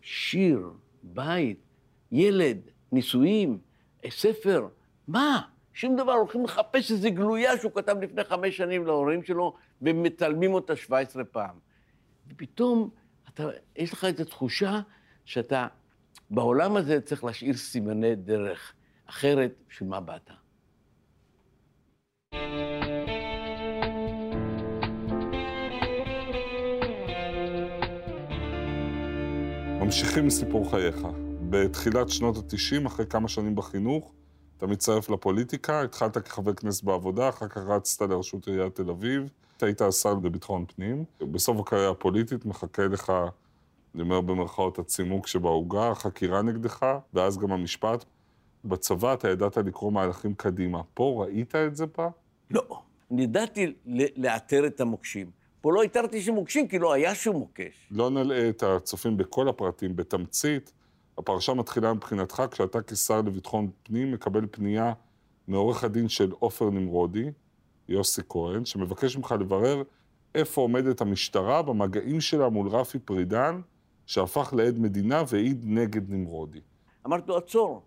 שיר, 0.00 0.70
בית, 1.02 1.58
ילד, 2.12 2.58
נישואים, 2.92 3.58
ספר, 4.10 4.68
מה? 5.08 5.42
שום 5.72 5.96
דבר, 5.96 6.12
הולכים 6.12 6.44
לחפש 6.44 6.90
איזו 6.90 7.08
גלויה 7.10 7.58
שהוא 7.58 7.72
כתב 7.74 7.96
לפני 8.02 8.24
חמש 8.24 8.56
שנים 8.56 8.86
להורים 8.86 9.22
שלו, 9.22 9.54
ומצלמים 9.82 10.54
אותה 10.54 10.76
17 10.76 11.24
פעם. 11.24 11.56
ופתאום 12.28 12.90
אתה, 13.28 13.48
יש 13.76 13.92
לך 13.92 14.04
את 14.04 14.20
התחושה 14.20 14.80
שאתה 15.24 15.66
בעולם 16.30 16.76
הזה 16.76 17.00
צריך 17.00 17.24
להשאיר 17.24 17.56
סימני 17.56 18.14
דרך, 18.14 18.72
אחרת, 19.06 19.54
בשביל 19.68 19.88
מה 19.88 20.00
באת? 20.00 20.30
ממשיכים 29.80 30.26
מסיפור 30.26 30.70
חייך. 30.70 30.96
בתחילת 31.50 32.08
שנות 32.08 32.36
ה-90, 32.36 32.86
אחרי 32.86 33.06
כמה 33.06 33.28
שנים 33.28 33.54
בחינוך, 33.54 34.12
אתה 34.56 34.66
מצטרף 34.66 35.10
לפוליטיקה, 35.10 35.82
התחלת 35.82 36.18
כחבר 36.18 36.54
כנסת 36.54 36.84
בעבודה, 36.84 37.28
אחר 37.28 37.48
כך 37.48 37.58
רצת 37.66 38.02
לראשות 38.02 38.48
עיריית 38.48 38.74
תל 38.74 38.90
אביב, 38.90 39.30
אתה 39.56 39.66
היית 39.66 39.80
השר 39.80 40.14
לביטחון 40.14 40.64
פנים. 40.76 41.04
בסוף 41.32 41.60
הקריירה 41.60 41.90
הפוליטית 41.90 42.46
מחכה 42.46 42.86
לך, 42.86 43.12
אני 43.96 44.02
אומר 44.02 44.20
במרכאות, 44.20 44.78
הצימוק 44.78 45.26
שבעוגה, 45.26 45.90
החקירה 45.90 46.42
נגדך, 46.42 46.86
ואז 47.14 47.38
גם 47.38 47.52
המשפט. 47.52 48.04
בצבא 48.64 49.14
אתה 49.14 49.30
ידעת 49.30 49.56
לקרוא 49.56 49.92
מהלכים 49.92 50.34
קדימה. 50.34 50.82
פה 50.94 51.24
ראית 51.24 51.54
את 51.54 51.76
זה 51.76 51.86
פעם? 51.86 52.10
לא. 52.50 52.82
אני 53.10 53.22
ידעתי 53.22 53.72
לאתר 54.16 54.66
את 54.66 54.80
המוקשים. 54.80 55.30
פה 55.60 55.72
לא 55.72 55.82
התרתי 55.82 56.20
שמוקשים, 56.20 56.68
כי 56.68 56.78
לא 56.78 56.92
היה 56.92 57.14
שום 57.14 57.36
מוקש. 57.36 57.88
לא 57.90 58.10
נלאה 58.10 58.48
את 58.48 58.62
הצופים 58.62 59.16
בכל 59.16 59.48
הפרטים, 59.48 59.96
בתמצית. 59.96 60.72
הפרשה 61.18 61.54
מתחילה 61.54 61.92
מבחינתך 61.92 62.42
כשאתה 62.50 62.82
כשר 62.82 63.20
לביטחון 63.20 63.70
פנים 63.82 64.12
מקבל 64.12 64.46
פנייה 64.50 64.92
מעורך 65.48 65.84
הדין 65.84 66.08
של 66.08 66.30
עופר 66.38 66.70
נמרודי, 66.70 67.30
יוסי 67.88 68.22
כהן, 68.28 68.64
שמבקש 68.64 69.16
ממך 69.16 69.34
לברר 69.40 69.82
איפה 70.34 70.60
עומדת 70.60 71.00
המשטרה 71.00 71.62
במגעים 71.62 72.20
שלה 72.20 72.48
מול 72.48 72.68
רפי 72.68 72.98
פרידן, 72.98 73.60
שהפך 74.06 74.54
לעד 74.56 74.78
מדינה 74.78 75.22
והעיד 75.28 75.64
נגד 75.66 76.10
נמרודי. 76.10 76.60
אמרתי 77.06 77.28
לו, 77.28 77.36
עצור, 77.36 77.82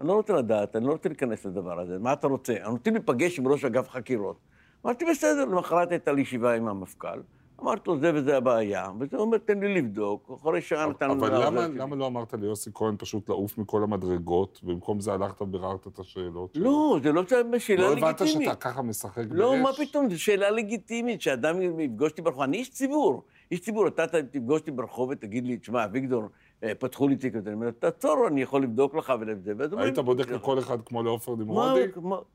אני 0.00 0.08
לא 0.08 0.12
רוצה 0.12 0.32
לדעת, 0.32 0.76
אני 0.76 0.86
לא 0.86 0.92
רוצה 0.92 1.08
להיכנס 1.08 1.44
לדבר 1.44 1.80
הזה, 1.80 1.98
מה 1.98 2.12
אתה 2.12 2.26
רוצה? 2.26 2.52
אני 2.52 2.70
רוצה 2.70 2.90
להיפגש 2.90 3.38
עם 3.38 3.48
ראש 3.48 3.64
אגף 3.64 3.88
חקירות. 3.88 4.36
אמרתי, 4.84 5.04
בסדר, 5.10 5.44
למחרת 5.44 5.90
הייתה 5.90 6.12
לי 6.12 6.22
ישיבה 6.22 6.54
עם 6.54 6.68
המפכ"ל. 6.68 7.20
אמרתי 7.62 7.90
לו, 7.90 7.98
זה 8.00 8.10
וזה 8.14 8.36
הבעיה, 8.36 8.90
וזה 9.00 9.16
אומר, 9.16 9.38
תן 9.38 9.60
לי 9.60 9.74
לבדוק, 9.74 10.30
אחרי 10.40 10.60
שעה 10.60 10.86
נתנו... 10.86 11.12
אבל 11.12 11.44
למה, 11.46 11.68
למה 11.68 11.96
לא 11.96 12.06
אמרת 12.06 12.34
ליוסי 12.34 12.70
כהן 12.74 12.94
פשוט 12.98 13.28
לעוף 13.28 13.58
מכל 13.58 13.82
המדרגות, 13.82 14.60
ובמקום 14.64 15.00
זה 15.00 15.12
הלכת 15.12 15.42
וביררת 15.42 15.86
את 15.86 15.98
השאלות 15.98 16.54
שלו? 16.54 16.64
לא, 16.64 16.98
זה 17.02 17.12
לא 17.12 17.22
שאלה 17.26 17.42
לגיטימית. 17.42 17.78
לא 17.78 17.92
הבנת 17.92 18.28
שאתה 18.28 18.54
ככה 18.54 18.82
משחק 18.82 19.18
באש? 19.18 19.26
לא, 19.30 19.62
מה 19.62 19.72
פתאום, 19.72 20.10
זו 20.10 20.22
שאלה 20.22 20.50
לגיטימית, 20.50 21.22
שאדם 21.22 21.80
יפגוש 21.80 22.10
אותי 22.10 22.22
ברחוב. 22.22 22.42
אני 22.42 22.56
איש 22.56 22.70
ציבור. 22.70 23.22
איש 23.52 23.60
ציבור, 23.60 23.86
אתה 23.86 24.06
תפגוש 24.30 24.60
אותי 24.60 24.70
ברחוב 24.70 25.08
ותגיד 25.08 25.46
לי, 25.46 25.56
תשמע, 25.56 25.84
אביגדור, 25.84 26.22
אה, 26.62 26.74
פתחו 26.74 27.08
לי 27.08 27.16
תיק, 27.16 27.34
אני 27.36 27.52
אומר, 27.52 27.70
תעצור, 27.70 28.28
אני 28.28 28.42
יכול 28.42 28.62
לבדוק 28.62 28.94
לך 28.94 29.12
ולזה. 29.20 29.52
היית 29.76 29.98
בודק 29.98 30.28
לכל 30.28 30.58
אחד 30.58 30.78
כמו 30.84 31.02
לעופר 31.02 31.34
נמרודי? 31.34 31.80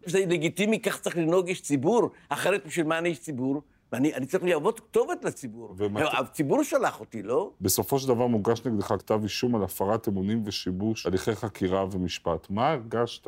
זה 0.05 0.19
לגיטימי, 0.19 0.79
כך 0.79 0.99
צריך 0.99 1.17
לנהוג 1.17 1.47
איש 1.47 1.61
ציבור, 1.61 2.09
אחרת 2.29 2.65
בשביל 2.65 2.85
מה 2.85 2.97
אני 2.97 3.09
איש 3.09 3.19
ציבור? 3.19 3.61
ואני 3.91 4.25
צריך 4.25 4.43
להוות 4.43 4.79
כתובת 4.79 5.25
לציבור. 5.25 5.75
ומת... 5.77 6.03
הציבור 6.13 6.63
שלח 6.63 6.99
אותי, 6.99 7.23
לא? 7.23 7.51
בסופו 7.61 7.99
של 7.99 8.07
דבר 8.07 8.27
מוגש 8.27 8.65
נגדך 8.65 8.87
כתב 8.87 9.19
אישום 9.23 9.55
על 9.55 9.63
הפרת 9.63 10.07
אמונים 10.07 10.43
ושיבוש 10.45 11.05
הליכי 11.05 11.35
חקירה 11.35 11.85
ומשפט. 11.91 12.47
מה 12.49 12.69
הרגשת 12.71 13.27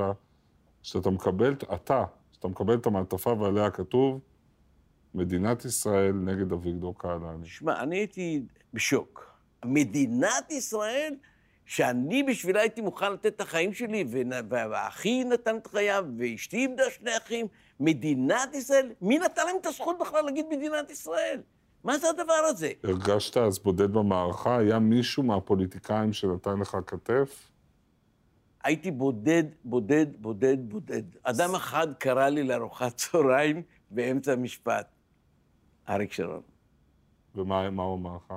שאתה 0.81 1.09
מקבל, 1.09 1.55
אתה, 1.73 2.03
שאתה 2.31 2.47
מקבל 2.47 2.73
את 2.73 2.85
המעטפה 2.85 3.33
ועליה 3.39 3.69
כתוב, 3.69 4.19
מדינת 5.13 5.65
ישראל 5.65 6.13
נגד 6.13 6.51
אביגדור 6.51 6.97
קהלני? 6.97 7.45
שמע, 7.45 7.79
אני 7.83 7.97
הייתי 7.97 8.41
בשוק. 8.73 9.29
מדינת 9.65 10.51
ישראל, 10.51 11.15
שאני 11.65 12.23
בשבילה 12.23 12.59
הייתי 12.59 12.81
מוכן 12.81 13.13
לתת 13.13 13.25
את 13.25 13.41
החיים 13.41 13.73
שלי, 13.73 14.05
ואחי 14.49 15.23
נתן 15.23 15.57
את 15.57 15.67
חייו, 15.67 16.05
ואשתי 16.17 16.57
איבדה 16.57 16.83
שני 16.89 17.17
אחים, 17.17 17.47
מדינת 17.79 18.55
ישראל, 18.55 18.91
מי 19.01 19.19
נתן 19.19 19.45
להם 19.45 19.55
את 19.61 19.65
הזכות 19.65 19.97
בכלל 19.99 20.25
להגיד 20.25 20.45
מדינת 20.49 20.91
ישראל? 20.91 21.41
מה 21.83 21.97
זה 21.97 22.09
הדבר 22.09 22.33
הזה? 22.33 22.71
הרגשת 22.83 23.37
אז 23.37 23.59
בודד 23.59 23.93
במערכה? 23.93 24.57
היה 24.57 24.79
מישהו 24.79 25.23
מהפוליטיקאים 25.23 26.13
שנתן 26.13 26.59
לך 26.59 26.77
כתף? 26.87 27.49
הייתי 28.63 28.91
בודד, 28.91 29.43
בודד, 29.63 30.05
בודד, 30.17 30.57
בודד. 30.69 31.03
אדם 31.23 31.55
אחד 31.55 31.87
קרא 31.93 32.29
לי 32.29 32.43
לארוחת 32.43 32.97
צהריים 32.97 33.61
באמצע 33.91 34.33
המשפט, 34.33 34.87
אריק 35.89 36.13
שרון. 36.13 36.41
ומה 37.35 37.83
הוא 37.83 37.95
אמר 37.95 38.15
לך? 38.15 38.33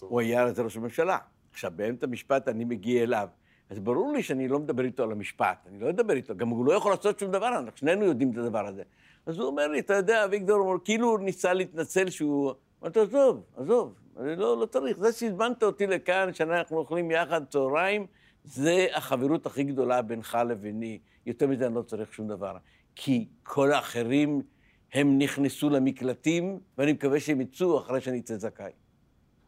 הוא 0.00 0.20
היה 0.20 0.42
אז 0.42 0.60
ראש 0.60 0.76
הממשלה. 0.76 1.18
עכשיו, 1.50 1.72
באמצע 1.76 2.06
המשפט 2.06 2.48
אני 2.48 2.64
מגיע 2.64 3.02
אליו. 3.02 3.28
אז 3.70 3.78
ברור 3.78 4.12
לי 4.12 4.22
שאני 4.22 4.48
לא 4.48 4.58
מדבר 4.58 4.84
איתו 4.84 5.02
על 5.02 5.12
המשפט, 5.12 5.66
אני 5.68 5.78
לא 5.78 5.90
אדבר 5.90 6.14
איתו, 6.14 6.36
גם 6.36 6.48
הוא 6.48 6.66
לא 6.66 6.72
יכול 6.72 6.92
לעשות 6.92 7.18
שום 7.18 7.32
דבר, 7.32 7.48
אנחנו 7.48 7.70
שנינו 7.74 8.04
יודעים 8.04 8.30
את 8.30 8.36
הדבר 8.36 8.66
הזה. 8.66 8.82
אז 9.26 9.38
הוא 9.38 9.46
אומר 9.46 9.68
לי, 9.68 9.78
אתה 9.78 9.94
יודע, 9.94 10.24
אביגדור, 10.24 10.58
הוא 10.58 10.78
כאילו 10.84 11.10
הוא 11.10 11.18
ניסה 11.18 11.52
להתנצל 11.52 12.10
שהוא... 12.10 12.52
אמרתי, 12.82 13.00
עזוב, 13.00 13.42
עזוב, 13.56 13.94
אני 14.20 14.36
לא, 14.36 14.60
לא 14.60 14.66
צריך, 14.66 14.98
זה 14.98 15.12
שהזמנת 15.12 15.62
אותי 15.62 15.86
לכאן, 15.86 16.32
שאנחנו 16.32 16.78
אוכלים 16.78 17.10
יחד 17.10 17.44
צהריים, 17.46 18.06
זה 18.44 18.86
החברות 18.94 19.46
הכי 19.46 19.64
גדולה 19.64 20.02
בינך 20.02 20.38
לביני. 20.48 20.98
יותר 21.26 21.46
מזה 21.46 21.66
אני 21.66 21.74
לא 21.74 21.82
צריך 21.82 22.12
שום 22.12 22.28
דבר. 22.28 22.56
כי 22.94 23.28
כל 23.42 23.72
האחרים, 23.72 24.42
הם 24.92 25.18
נכנסו 25.18 25.70
למקלטים, 25.70 26.60
ואני 26.78 26.92
מקווה 26.92 27.20
שהם 27.20 27.40
יצאו 27.40 27.78
אחרי 27.78 28.00
שאני 28.00 28.18
אצא 28.20 28.38
זכאי. 28.38 28.72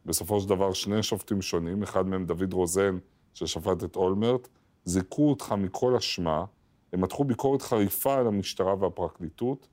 בסופו 0.06 0.40
של 0.40 0.48
דבר, 0.48 0.72
שני 0.72 1.02
שופטים 1.02 1.42
שונים, 1.42 1.82
אחד 1.82 2.06
מהם 2.06 2.26
דוד 2.26 2.52
רוזן, 2.52 2.98
ששפט 3.34 3.84
את 3.84 3.96
אולמרט, 3.96 4.48
זיכו 4.84 5.30
אותך 5.30 5.52
מכל 5.58 5.96
אשמה, 5.96 6.44
הם 6.92 7.00
מתחו 7.00 7.24
ביקורת 7.24 7.62
חריפה 7.62 8.14
על 8.14 8.26
המשטרה 8.26 8.74
והפרקליטות. 8.80 9.68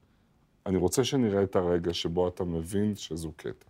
אני 0.66 0.78
רוצה 0.78 1.04
שנראה 1.04 1.44
את 1.44 1.56
הרגע 1.56 1.94
שבו 1.94 2.28
אתה 2.28 2.44
מבין 2.44 2.96
שזו 2.96 3.32
קטע. 3.36 3.66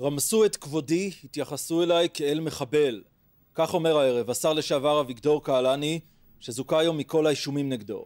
רמסו 0.00 0.44
את 0.44 0.56
כבודי, 0.56 1.10
התייחסו 1.24 1.82
אליי 1.82 2.08
כאל 2.14 2.40
מחבל. 2.40 3.02
כך 3.54 3.74
אומר 3.74 3.98
הערב 3.98 4.30
השר 4.30 4.52
לשעבר 4.52 5.00
אביגדור 5.00 5.44
קהלני, 5.44 6.00
שזוכה 6.40 6.78
היום 6.78 6.98
מכל 6.98 7.26
האישומים 7.26 7.68
נגדו. 7.68 8.04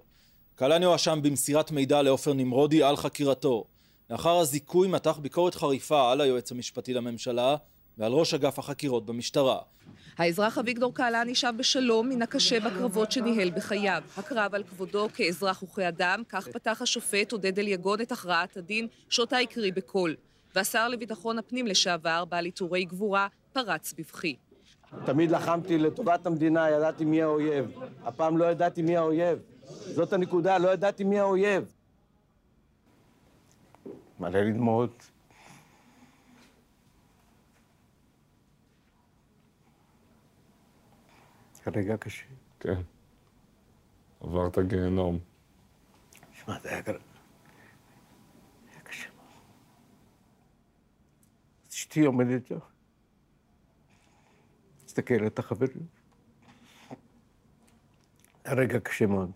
קהלני 0.62 0.84
הואשם 0.84 1.18
במסירת 1.22 1.70
מידע 1.70 2.02
לעופר 2.02 2.32
נמרודי 2.32 2.82
על 2.82 2.96
חקירתו. 2.96 3.64
לאחר 4.10 4.38
הזיכוי 4.38 4.88
מתח 4.88 5.18
ביקורת 5.18 5.54
חריפה 5.54 6.12
על 6.12 6.20
היועץ 6.20 6.52
המשפטי 6.52 6.94
לממשלה 6.94 7.56
ועל 7.98 8.12
ראש 8.12 8.34
אגף 8.34 8.58
החקירות 8.58 9.06
במשטרה. 9.06 9.58
האזרח 10.18 10.58
אביגדור 10.58 10.94
קהלני 10.94 11.34
שב 11.34 11.52
בשלום 11.56 12.08
מן 12.08 12.22
הקשה 12.22 12.60
בקרבות 12.60 13.12
שניהל 13.12 13.50
בחייו. 13.50 14.02
הקרב 14.16 14.54
על 14.54 14.62
כבודו 14.62 15.08
כאזרח 15.14 15.62
וכאדם, 15.62 16.22
כך 16.28 16.48
פתח 16.48 16.78
השופט 16.82 17.32
עודד 17.32 17.58
אליגון 17.58 18.00
את 18.00 18.12
הכרעת 18.12 18.56
הדין, 18.56 18.86
שאותה 19.08 19.38
הקריא 19.38 19.72
בקול. 19.74 20.16
והשר 20.54 20.88
לביטחון 20.88 21.38
הפנים 21.38 21.66
לשעבר, 21.66 22.24
בעל 22.24 22.44
עיטורי 22.44 22.84
גבורה, 22.84 23.28
פרץ 23.52 23.94
בבכי. 23.98 24.36
תמיד 25.04 25.30
לחמתי 25.30 25.78
לטובת 25.78 26.26
המדינה, 26.26 26.70
ידעתי 26.70 27.04
מי 27.04 27.22
האויב. 27.22 27.66
הפעם 28.04 28.38
לא 28.38 28.44
ידעתי 28.44 28.82
מי 28.82 28.96
האויב. 28.96 29.38
זאת 29.66 30.12
הנקודה, 30.12 30.58
לא 30.58 30.72
ידעתי 30.72 31.04
מי 31.04 31.18
האויב. 31.18 31.74
מלא 34.20 34.40
ללמוד. 34.40 34.90
רגע 41.66 41.96
קשה. 41.96 42.26
כן. 42.60 42.82
עברת 44.20 44.58
גיהנום. 44.58 45.18
שמע, 46.32 46.60
זה 46.60 46.68
היה 46.68 46.82
קשה 46.82 46.98
מאוד. 49.16 49.38
אשתי 51.70 52.00
עומדת 52.00 52.46
שם, 52.46 52.58
מסתכלת 54.84 55.38
החברים. 55.38 55.86
רגע 58.46 58.80
קשה 58.80 59.06
מאוד. 59.06 59.30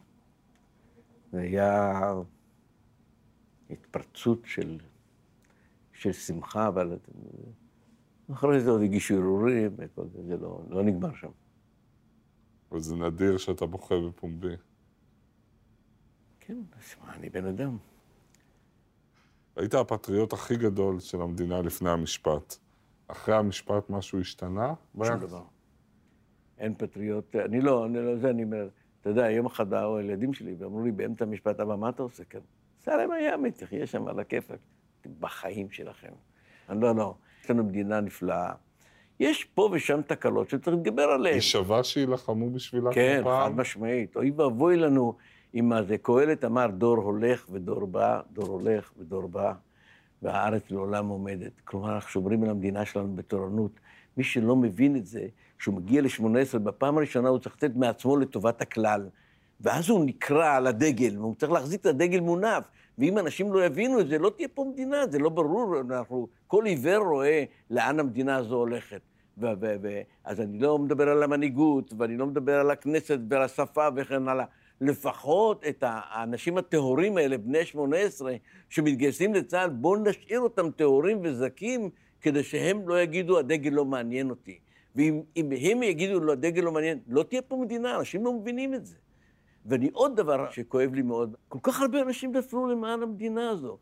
זה 1.36 1.42
היה 1.42 1.92
התפרצות 3.70 4.38
של, 4.44 4.78
של 5.92 6.12
שמחה, 6.12 6.68
אבל 6.68 6.98
אחרי 8.32 8.60
זה 8.60 8.70
עוד 8.70 8.82
הגישו 8.82 9.14
ערעורים 9.14 9.74
וכל 9.76 10.06
זה, 10.08 10.22
זה 10.26 10.36
לא, 10.36 10.62
לא 10.68 10.82
נגמר 10.82 11.14
שם. 11.14 11.30
וזה 12.72 12.96
נדיר 12.96 13.36
שאתה 13.36 13.66
בוכה 13.66 13.94
בפומבי. 14.08 14.54
כן, 16.40 16.58
שמע, 16.80 17.14
אני 17.14 17.30
בן 17.30 17.46
אדם. 17.46 17.76
היית 19.56 19.74
הפטריוט 19.74 20.32
הכי 20.32 20.56
גדול 20.56 21.00
של 21.00 21.20
המדינה 21.20 21.62
לפני 21.62 21.90
המשפט. 21.90 22.56
אחרי 23.08 23.34
המשפט 23.34 23.90
משהו 23.90 24.20
השתנה? 24.20 24.74
שום 25.04 25.20
דבר. 25.20 25.44
אין 26.58 26.74
פטריוט, 26.74 27.36
אני 27.36 27.60
לא, 27.60 27.86
אני 27.86 27.98
לא, 27.98 28.16
זה 28.16 28.30
אני 28.30 28.44
אומר, 28.44 28.68
אתה 29.06 29.14
יודע, 29.14 29.30
יום 29.30 29.46
אחד 29.46 29.70
באו 29.70 29.96
הילדים 29.96 30.34
שלי 30.34 30.54
ואמרו 30.58 30.84
לי 30.84 30.92
באמצע 30.92 31.24
המשפט, 31.24 31.60
אבא, 31.60 31.76
מה 31.76 31.88
אתה 31.88 32.02
עושה 32.02 32.24
כאן? 32.24 32.40
סע 32.80 32.96
להם 32.96 33.10
הים, 33.10 33.50
תחיה 33.50 33.86
שם 33.86 34.08
על 34.08 34.20
הכיפאק. 34.20 34.58
בחיים 35.20 35.70
שלכם. 35.70 36.12
אני 36.68 36.80
לא, 36.80 36.96
לא, 36.96 37.14
יש 37.44 37.50
לנו 37.50 37.64
מדינה 37.64 38.00
נפלאה. 38.00 38.52
יש 39.20 39.44
פה 39.44 39.70
ושם 39.72 40.00
תקלות 40.02 40.50
שצריך 40.50 40.76
להתגבר 40.76 41.02
עליהן. 41.02 41.34
היא 41.34 41.42
שווה 41.42 41.84
שיילחמו 41.84 42.50
בשבילה 42.50 42.92
כן, 42.92 43.18
חד 43.18 43.24
פעם? 43.24 43.60
משמעית. 43.60 44.16
אוי 44.16 44.30
ואבוי 44.30 44.76
לנו 44.76 45.14
אם 45.54 45.72
זה. 45.82 45.98
קהלת 45.98 46.44
אמר, 46.44 46.66
דור 46.66 46.96
הולך 46.96 47.46
ודור 47.50 47.86
בא, 47.86 48.20
דור 48.32 48.46
הולך 48.46 48.92
ודור 48.98 49.28
בא, 49.28 49.52
והארץ 50.22 50.70
לעולם 50.70 51.08
עומדת. 51.08 51.60
כלומר, 51.64 51.94
אנחנו 51.94 52.10
שומרים 52.10 52.42
על 52.44 52.50
המדינה 52.50 52.84
שלנו 52.84 53.14
בתורנות. 53.14 53.80
מי 54.16 54.24
שלא 54.24 54.56
מבין 54.56 54.96
את 54.96 55.06
זה, 55.06 55.26
כשהוא 55.58 55.74
מגיע 55.74 56.02
ל-18, 56.02 56.58
בפעם 56.58 56.98
הראשונה 56.98 57.28
הוא 57.28 57.38
צריך 57.38 57.54
לתת 57.56 57.76
מעצמו 57.76 58.16
לטובת 58.16 58.60
הכלל. 58.60 59.08
ואז 59.60 59.88
הוא 59.88 60.04
נקרע 60.04 60.52
על 60.52 60.66
הדגל, 60.66 61.18
והוא 61.18 61.34
צריך 61.34 61.52
להחזיק 61.52 61.80
את 61.80 61.86
הדגל 61.86 62.20
מונף. 62.20 62.64
ואם 62.98 63.18
אנשים 63.18 63.52
לא 63.52 63.64
יבינו 63.64 64.00
את 64.00 64.08
זה, 64.08 64.18
לא 64.18 64.30
תהיה 64.36 64.48
פה 64.54 64.64
מדינה, 64.72 65.06
זה 65.10 65.18
לא 65.18 65.28
ברור. 65.28 65.80
אנחנו, 65.80 66.28
כל 66.46 66.64
עיוור 66.64 66.96
רואה 66.96 67.44
לאן 67.70 68.00
המדינה 68.00 68.36
הזו 68.36 68.54
הולכת. 68.54 69.00
ו- 69.38 69.46
ו- 69.60 69.76
ו- 69.82 70.00
אז 70.24 70.40
אני 70.40 70.58
לא 70.58 70.78
מדבר 70.78 71.08
על 71.08 71.22
המנהיגות, 71.22 71.92
ואני 71.98 72.16
לא 72.16 72.26
מדבר 72.26 72.60
על 72.60 72.70
הכנסת 72.70 73.18
ועל 73.28 73.42
השפה 73.42 73.88
וכן 73.96 74.28
הלאה. 74.28 74.44
לפחות 74.80 75.64
את 75.68 75.84
האנשים 75.86 76.58
הטהורים 76.58 77.16
האלה, 77.16 77.38
בני 77.38 77.64
18, 77.64 78.34
שמתגייסים 78.68 79.34
לצה"ל, 79.34 79.70
בואו 79.70 79.96
נשאיר 79.96 80.40
אותם 80.40 80.70
טהורים 80.70 81.18
וזכים, 81.22 81.90
כדי 82.20 82.42
שהם 82.42 82.88
לא 82.88 83.00
יגידו, 83.00 83.38
הדגל 83.38 83.70
לא 83.70 83.84
מעניין 83.84 84.30
אותי. 84.30 84.58
ואם 84.96 85.22
אם 85.36 85.52
הם 85.52 85.82
יגידו, 85.82 86.20
לא, 86.20 86.32
הדגל 86.32 86.62
לא 86.62 86.72
מעניין, 86.72 86.98
לא 87.08 87.22
תהיה 87.22 87.42
פה 87.42 87.56
מדינה, 87.56 87.96
אנשים 87.96 88.24
לא 88.24 88.32
מבינים 88.32 88.74
את 88.74 88.86
זה. 88.86 88.96
ואני 89.66 89.90
עוד 89.92 90.16
דבר 90.16 90.50
שכואב 90.50 90.94
לי 90.94 91.02
מאוד, 91.02 91.36
כל 91.48 91.58
כך 91.62 91.80
הרבה 91.80 92.02
אנשים 92.02 92.36
נפלו 92.36 92.66
למען 92.66 93.02
המדינה 93.02 93.50
הזו. 93.50 93.78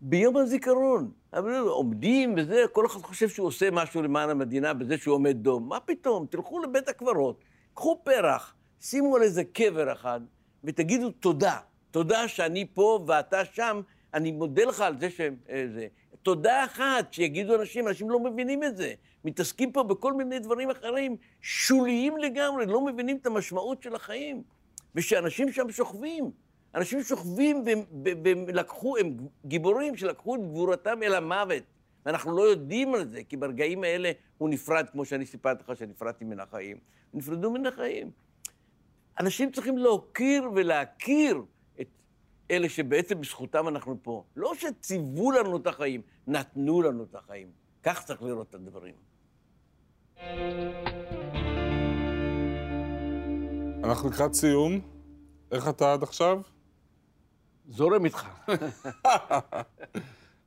ביום 0.00 0.36
הזיכרון, 0.36 1.10
אבל 1.32 1.58
עומדים 1.58 2.34
וזה, 2.36 2.64
כל 2.72 2.86
אחד 2.86 3.00
חושב 3.00 3.28
שהוא 3.28 3.46
עושה 3.46 3.70
משהו 3.70 4.02
למען 4.02 4.30
המדינה 4.30 4.74
בזה 4.74 4.98
שהוא 4.98 5.14
עומד 5.14 5.36
דום. 5.36 5.68
מה 5.68 5.80
פתאום? 5.80 6.26
תלכו 6.30 6.62
לבית 6.62 6.88
הקברות, 6.88 7.44
קחו 7.74 8.00
פרח, 8.04 8.54
שימו 8.80 9.16
על 9.16 9.22
איזה 9.22 9.44
קבר 9.44 9.92
אחד, 9.92 10.20
ותגידו 10.64 11.10
תודה. 11.10 11.58
תודה 11.90 12.28
שאני 12.28 12.66
פה 12.74 13.04
ואתה 13.06 13.44
שם, 13.44 13.80
אני 14.14 14.32
מודה 14.32 14.64
לך 14.64 14.80
על 14.80 15.00
זה 15.00 15.10
ש... 15.10 15.20
אה. 15.20 15.86
תודה 16.22 16.64
אחת, 16.64 17.12
שיגידו 17.12 17.54
אנשים, 17.60 17.88
אנשים 17.88 18.10
לא 18.10 18.20
מבינים 18.20 18.64
את 18.64 18.76
זה. 18.76 18.94
מתעסקים 19.24 19.72
פה 19.72 19.82
בכל 19.82 20.12
מיני 20.12 20.38
דברים 20.38 20.70
אחרים, 20.70 21.16
שוליים 21.40 22.16
לגמרי, 22.16 22.66
לא 22.66 22.84
מבינים 22.84 23.16
את 23.16 23.26
המשמעות 23.26 23.82
של 23.82 23.94
החיים. 23.94 24.42
ושאנשים 24.94 25.52
שם 25.52 25.70
שוכבים. 25.70 26.30
אנשים 26.74 27.02
שוכבים 27.02 27.64
ולקחו, 28.46 28.96
הם 28.98 29.16
גיבורים 29.44 29.96
שלקחו 29.96 30.34
את 30.34 30.40
גבורתם 30.40 31.02
אל 31.02 31.14
המוות. 31.14 31.62
ואנחנו 32.06 32.36
לא 32.36 32.42
יודעים 32.42 32.94
על 32.94 33.08
זה, 33.08 33.24
כי 33.24 33.36
ברגעים 33.36 33.84
האלה 33.84 34.12
הוא 34.38 34.48
נפרד, 34.48 34.86
כמו 34.92 35.04
שאני 35.04 35.26
סיפרתי 35.26 35.62
לך 35.62 35.78
שנפרדתי 35.78 36.24
מן 36.24 36.40
החיים. 36.40 36.76
נפרדו 37.14 37.50
מן 37.50 37.66
החיים. 37.66 38.10
אנשים 39.20 39.52
צריכים 39.52 39.78
להוקיר 39.78 40.50
ולהכיר 40.54 41.42
את 41.80 41.88
אלה 42.50 42.68
שבעצם 42.68 43.20
בזכותם 43.20 43.68
אנחנו 43.68 43.96
פה. 44.02 44.24
לא 44.36 44.54
שציוו 44.54 45.30
לנו 45.30 45.56
את 45.56 45.66
החיים, 45.66 46.02
נתנו 46.26 46.82
לנו 46.82 47.04
את 47.04 47.14
החיים. 47.14 47.50
כך 47.82 48.04
צריך 48.04 48.22
לראות 48.22 48.48
את 48.48 48.54
הדברים. 48.54 49.11
אנחנו 53.84 54.08
לקראת 54.08 54.34
סיום. 54.34 54.80
איך 55.52 55.68
אתה 55.68 55.92
עד 55.92 56.02
עכשיו? 56.02 56.40
זורם 57.68 58.04
איתך. 58.04 58.28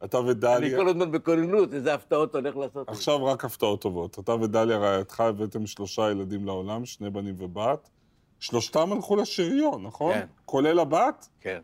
אתה 0.04 0.20
אני 0.20 0.30
ודליה... 0.30 0.78
כל 0.78 0.88
הזמן 0.88 1.12
בכוננות, 1.12 1.74
איזה 1.74 1.94
הפתעות 1.94 2.36
הולך 2.36 2.56
לעשות. 2.58 2.90
עכשיו 2.90 3.26
רק 3.26 3.46
הפתעות 3.46 3.82
טובות. 3.82 4.20
אתה 4.20 4.32
ודליה 4.32 4.78
רעייתך 4.78 5.20
הבאתם 5.20 5.68
שלושה 5.68 6.12
ילדים 6.12 6.46
לעולם, 6.46 6.86
שני 6.86 7.10
בנים 7.10 7.36
ובת. 7.38 7.90
שלושתם 8.40 8.92
הלכו 8.92 9.16
לשריון, 9.16 9.84
נכון? 9.84 10.14
כן. 10.14 10.26
כולל 10.46 10.80
הבת? 10.80 11.30
כן. 11.40 11.62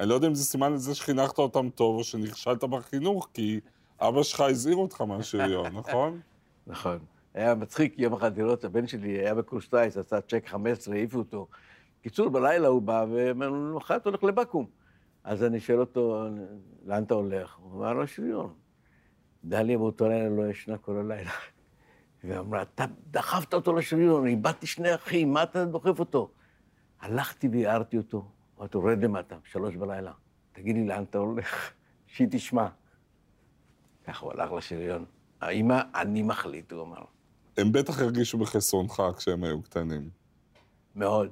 אני 0.00 0.08
לא 0.08 0.14
יודע 0.14 0.28
אם 0.28 0.34
זה 0.34 0.44
סימן 0.44 0.72
לזה 0.72 0.94
שחינכת 0.94 1.38
אותם 1.38 1.70
טוב 1.70 1.96
או 1.96 2.04
שנכשלת 2.04 2.64
בחינוך, 2.64 3.28
כי 3.34 3.60
אבא 4.00 4.22
שלך 4.22 4.40
הזהיר 4.40 4.76
אותך 4.76 5.00
מהשריון, 5.00 5.66
נכון? 5.78 6.20
נכון. 6.66 6.98
היה 7.36 7.54
מצחיק 7.54 7.98
יום 7.98 8.12
אחד 8.12 8.38
לראות, 8.38 8.64
הבן 8.64 8.86
שלי 8.86 9.08
היה 9.08 9.34
בקורס 9.34 9.68
טייס, 9.68 9.96
עשה 9.96 10.20
צ'ק 10.20 10.46
15, 10.46 10.94
העיפו 10.94 11.18
אותו. 11.18 11.48
קיצור, 12.02 12.28
בלילה 12.28 12.68
הוא 12.68 12.82
בא 12.82 13.06
ואומר 13.10 13.48
לו, 13.48 13.72
למחרת 13.72 14.06
הולך 14.06 14.24
לבקו"ם. 14.24 14.66
אז 15.24 15.44
אני 15.44 15.60
שואל 15.60 15.80
אותו, 15.80 16.28
לאן 16.84 17.02
אתה 17.02 17.14
הולך? 17.14 17.56
הוא 17.56 17.72
אמר, 17.72 17.94
לשריון. 17.94 18.54
דליה 19.44 19.78
באותו 19.78 20.08
לילה 20.08 20.28
לא 20.28 20.50
ישנה 20.50 20.78
כל 20.78 20.96
הלילה. 20.96 21.30
והיא 22.24 22.38
אמרה, 22.38 22.62
אתה 22.62 22.84
דחפת 23.10 23.54
אותו 23.54 23.72
לשריון, 23.72 24.26
איבדתי 24.26 24.66
שני 24.66 24.94
אחים, 24.94 25.32
מה 25.32 25.42
אתה 25.42 25.64
דוחף 25.64 25.98
אותו? 25.98 26.30
הלכתי 27.00 27.48
והערתי 27.52 27.96
אותו, 27.96 28.28
אמרתי, 28.58 28.78
רד 28.78 29.04
למטה, 29.04 29.36
שלוש 29.44 29.76
בלילה. 29.76 30.12
תגיד 30.52 30.76
לי, 30.76 30.86
לאן 30.86 31.02
אתה 31.02 31.18
הולך? 31.18 31.72
שהיא 32.06 32.28
תשמע. 32.30 32.68
ככה 34.04 34.26
הוא 34.26 34.32
הלך 34.32 34.52
לשריון. 34.52 35.04
האמא, 35.40 35.80
אני 35.94 36.22
מחליט, 36.22 36.72
הוא 36.72 36.82
אמר. 36.82 37.15
הם 37.56 37.72
בטח 37.72 38.00
הרגישו 38.00 38.38
בחסרונך 38.38 39.02
כשהם 39.16 39.44
היו 39.44 39.62
קטנים. 39.62 40.08
מאוד. 40.96 41.30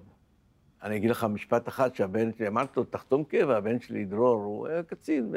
אני 0.83 0.97
אגיד 0.97 1.11
לך 1.11 1.25
משפט 1.25 1.69
אחד 1.69 1.95
שהבן 1.95 2.33
שלי, 2.33 2.49
אמרתי 2.49 2.73
לו, 2.77 2.85
תחתום 2.85 3.25
קבע, 3.25 3.57
הבן 3.57 3.81
שלי 3.81 4.05
דרור, 4.05 4.43
הוא 4.43 4.69
היה 4.69 4.83
קצין, 4.83 5.35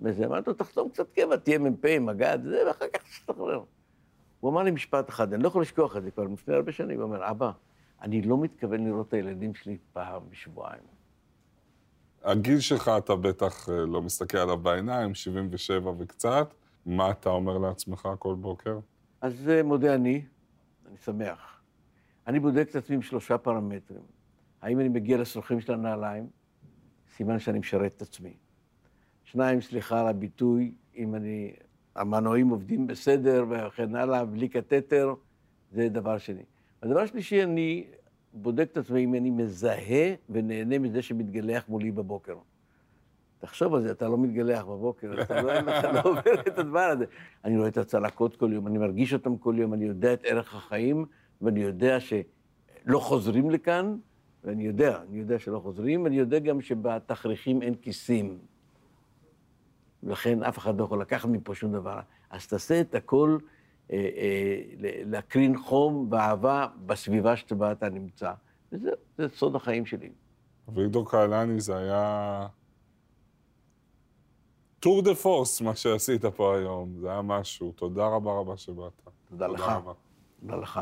וזה, 0.00 0.26
אמרתי 0.26 0.50
לו, 0.50 0.54
תחתום 0.54 0.88
קצת 0.88 1.06
קבע, 1.12 1.36
תהיה 1.36 1.58
מ"פ, 1.58 1.84
מג"ד, 1.84 2.38
זה, 2.44 2.62
ואחר 2.66 2.84
כך 2.92 3.02
תשתחרר. 3.02 3.60
הוא 4.40 4.50
אמר 4.50 4.62
לי 4.62 4.70
משפט 4.70 5.08
אחד, 5.08 5.32
אני 5.32 5.42
לא 5.42 5.48
יכול 5.48 5.62
לשכוח 5.62 5.96
את 5.96 6.02
זה 6.02 6.10
כבר 6.10 6.24
לפני 6.24 6.54
הרבה 6.54 6.72
שנים, 6.72 6.96
הוא 6.96 7.04
אומר, 7.04 7.30
אבא, 7.30 7.50
אני 8.02 8.22
לא 8.22 8.38
מתכוון 8.38 8.84
לראות 8.84 9.08
את 9.08 9.12
הילדים 9.12 9.54
שלי 9.54 9.76
פעם 9.92 10.22
בשבועיים. 10.30 10.82
הגיל 12.24 12.60
שלך, 12.60 12.90
אתה 12.98 13.16
בטח 13.16 13.68
אה, 13.68 13.74
לא 13.74 14.02
מסתכל 14.02 14.38
עליו 14.38 14.58
בעיניים, 14.58 15.14
77 15.14 15.90
וקצת. 15.98 16.54
מה 16.86 17.10
אתה 17.10 17.30
אומר 17.30 17.58
לעצמך 17.58 18.08
כל 18.18 18.34
בוקר? 18.34 18.78
אז 19.20 19.50
מודה 19.64 19.94
אני, 19.94 20.22
אני 20.88 20.96
שמח. 20.96 21.60
אני 22.26 22.40
בודק 22.40 22.66
את 22.70 22.76
עצמי 22.76 22.96
עם 22.96 23.02
שלושה 23.02 23.38
פרמטרים. 23.38 24.02
האם 24.62 24.80
אני 24.80 24.88
מגיע 24.88 25.18
לסרוכים 25.18 25.60
של 25.60 25.72
הנעליים? 25.72 26.26
סימן 27.16 27.38
שאני 27.38 27.58
משרת 27.58 27.92
את 27.96 28.02
עצמי. 28.02 28.36
שניים, 29.24 29.60
סליחה 29.60 30.00
על 30.00 30.06
הביטוי, 30.06 30.72
אם 30.96 31.14
אני... 31.14 31.52
המנועים 31.94 32.48
עובדים 32.48 32.86
בסדר 32.86 33.44
וכן 33.50 33.94
הלאה, 33.94 34.24
בלי 34.24 34.48
קתטר, 34.48 35.14
זה 35.72 35.88
דבר 35.88 36.18
שני. 36.18 36.42
הדבר 36.82 37.06
שלישי, 37.06 37.42
אני 37.42 37.86
בודק 38.32 38.68
את 38.72 38.76
עצמי 38.76 39.04
אם 39.04 39.14
אני 39.14 39.30
מזהה 39.30 40.14
ונהנה 40.28 40.78
מזה 40.78 41.02
שמתגלח 41.02 41.68
מולי 41.68 41.90
בבוקר. 41.90 42.36
תחשוב 43.38 43.74
על 43.74 43.82
זה, 43.82 43.90
אתה 43.90 44.08
לא 44.08 44.18
מתגלח 44.18 44.64
בבוקר, 44.64 45.22
אתה 45.22 45.42
לא, 45.42 45.58
אתה 45.78 45.92
לא 45.92 46.00
עובר 46.08 46.40
את 46.46 46.58
הדבר 46.58 46.80
הזה. 46.80 47.04
אני 47.44 47.56
רואה 47.56 47.68
את 47.68 47.76
הצלקות 47.76 48.36
כל 48.36 48.52
יום, 48.52 48.66
אני 48.66 48.78
מרגיש 48.78 49.12
אותם 49.12 49.36
כל 49.36 49.54
יום, 49.58 49.74
אני 49.74 49.84
יודע 49.84 50.12
את 50.12 50.20
ערך 50.24 50.54
החיים, 50.54 51.06
ואני 51.42 51.60
יודע 51.60 52.00
שלא 52.00 52.98
חוזרים 52.98 53.50
לכאן, 53.50 53.96
ואני 54.44 54.66
יודע, 54.66 55.02
אני 55.08 55.18
יודע 55.18 55.38
שלא 55.38 55.58
חוזרים, 55.58 56.04
ואני 56.04 56.16
יודע 56.16 56.38
גם 56.38 56.60
שבתכריכים 56.60 57.62
אין 57.62 57.74
כיסים. 57.74 58.38
ולכן 60.02 60.42
אף 60.42 60.58
אחד 60.58 60.78
לא 60.78 60.84
יכול 60.84 61.00
לקחת 61.00 61.28
מפה 61.28 61.54
שום 61.54 61.72
דבר. 61.72 62.00
אז 62.30 62.46
תעשה 62.46 62.80
את 62.80 62.94
הכל, 62.94 63.38
אה, 63.92 63.96
אה, 63.96 64.60
להקרין 65.04 65.56
חום 65.56 66.08
ואהבה 66.10 66.66
בסביבה 66.86 67.36
שבה 67.36 67.72
אתה 67.72 67.88
נמצא. 67.88 68.32
וזה 68.72 68.90
זה 69.18 69.28
סוד 69.28 69.56
החיים 69.56 69.86
שלי. 69.86 70.10
אביגדור 70.68 71.10
קהלני 71.10 71.60
זה 71.60 71.76
היה... 71.76 72.46
טור 74.80 75.02
דה 75.02 75.14
פורס, 75.14 75.60
מה 75.60 75.76
שעשית 75.76 76.24
פה 76.24 76.56
היום. 76.56 76.94
זה 77.00 77.10
היה 77.10 77.22
משהו. 77.22 77.72
תודה 77.72 78.06
רבה 78.06 78.32
רבה 78.32 78.56
שבאת. 78.56 78.92
תודה 79.30 79.46
לך. 79.46 79.60
רבה. 79.60 79.92
תודה 80.40 80.56
לך. 80.56 80.80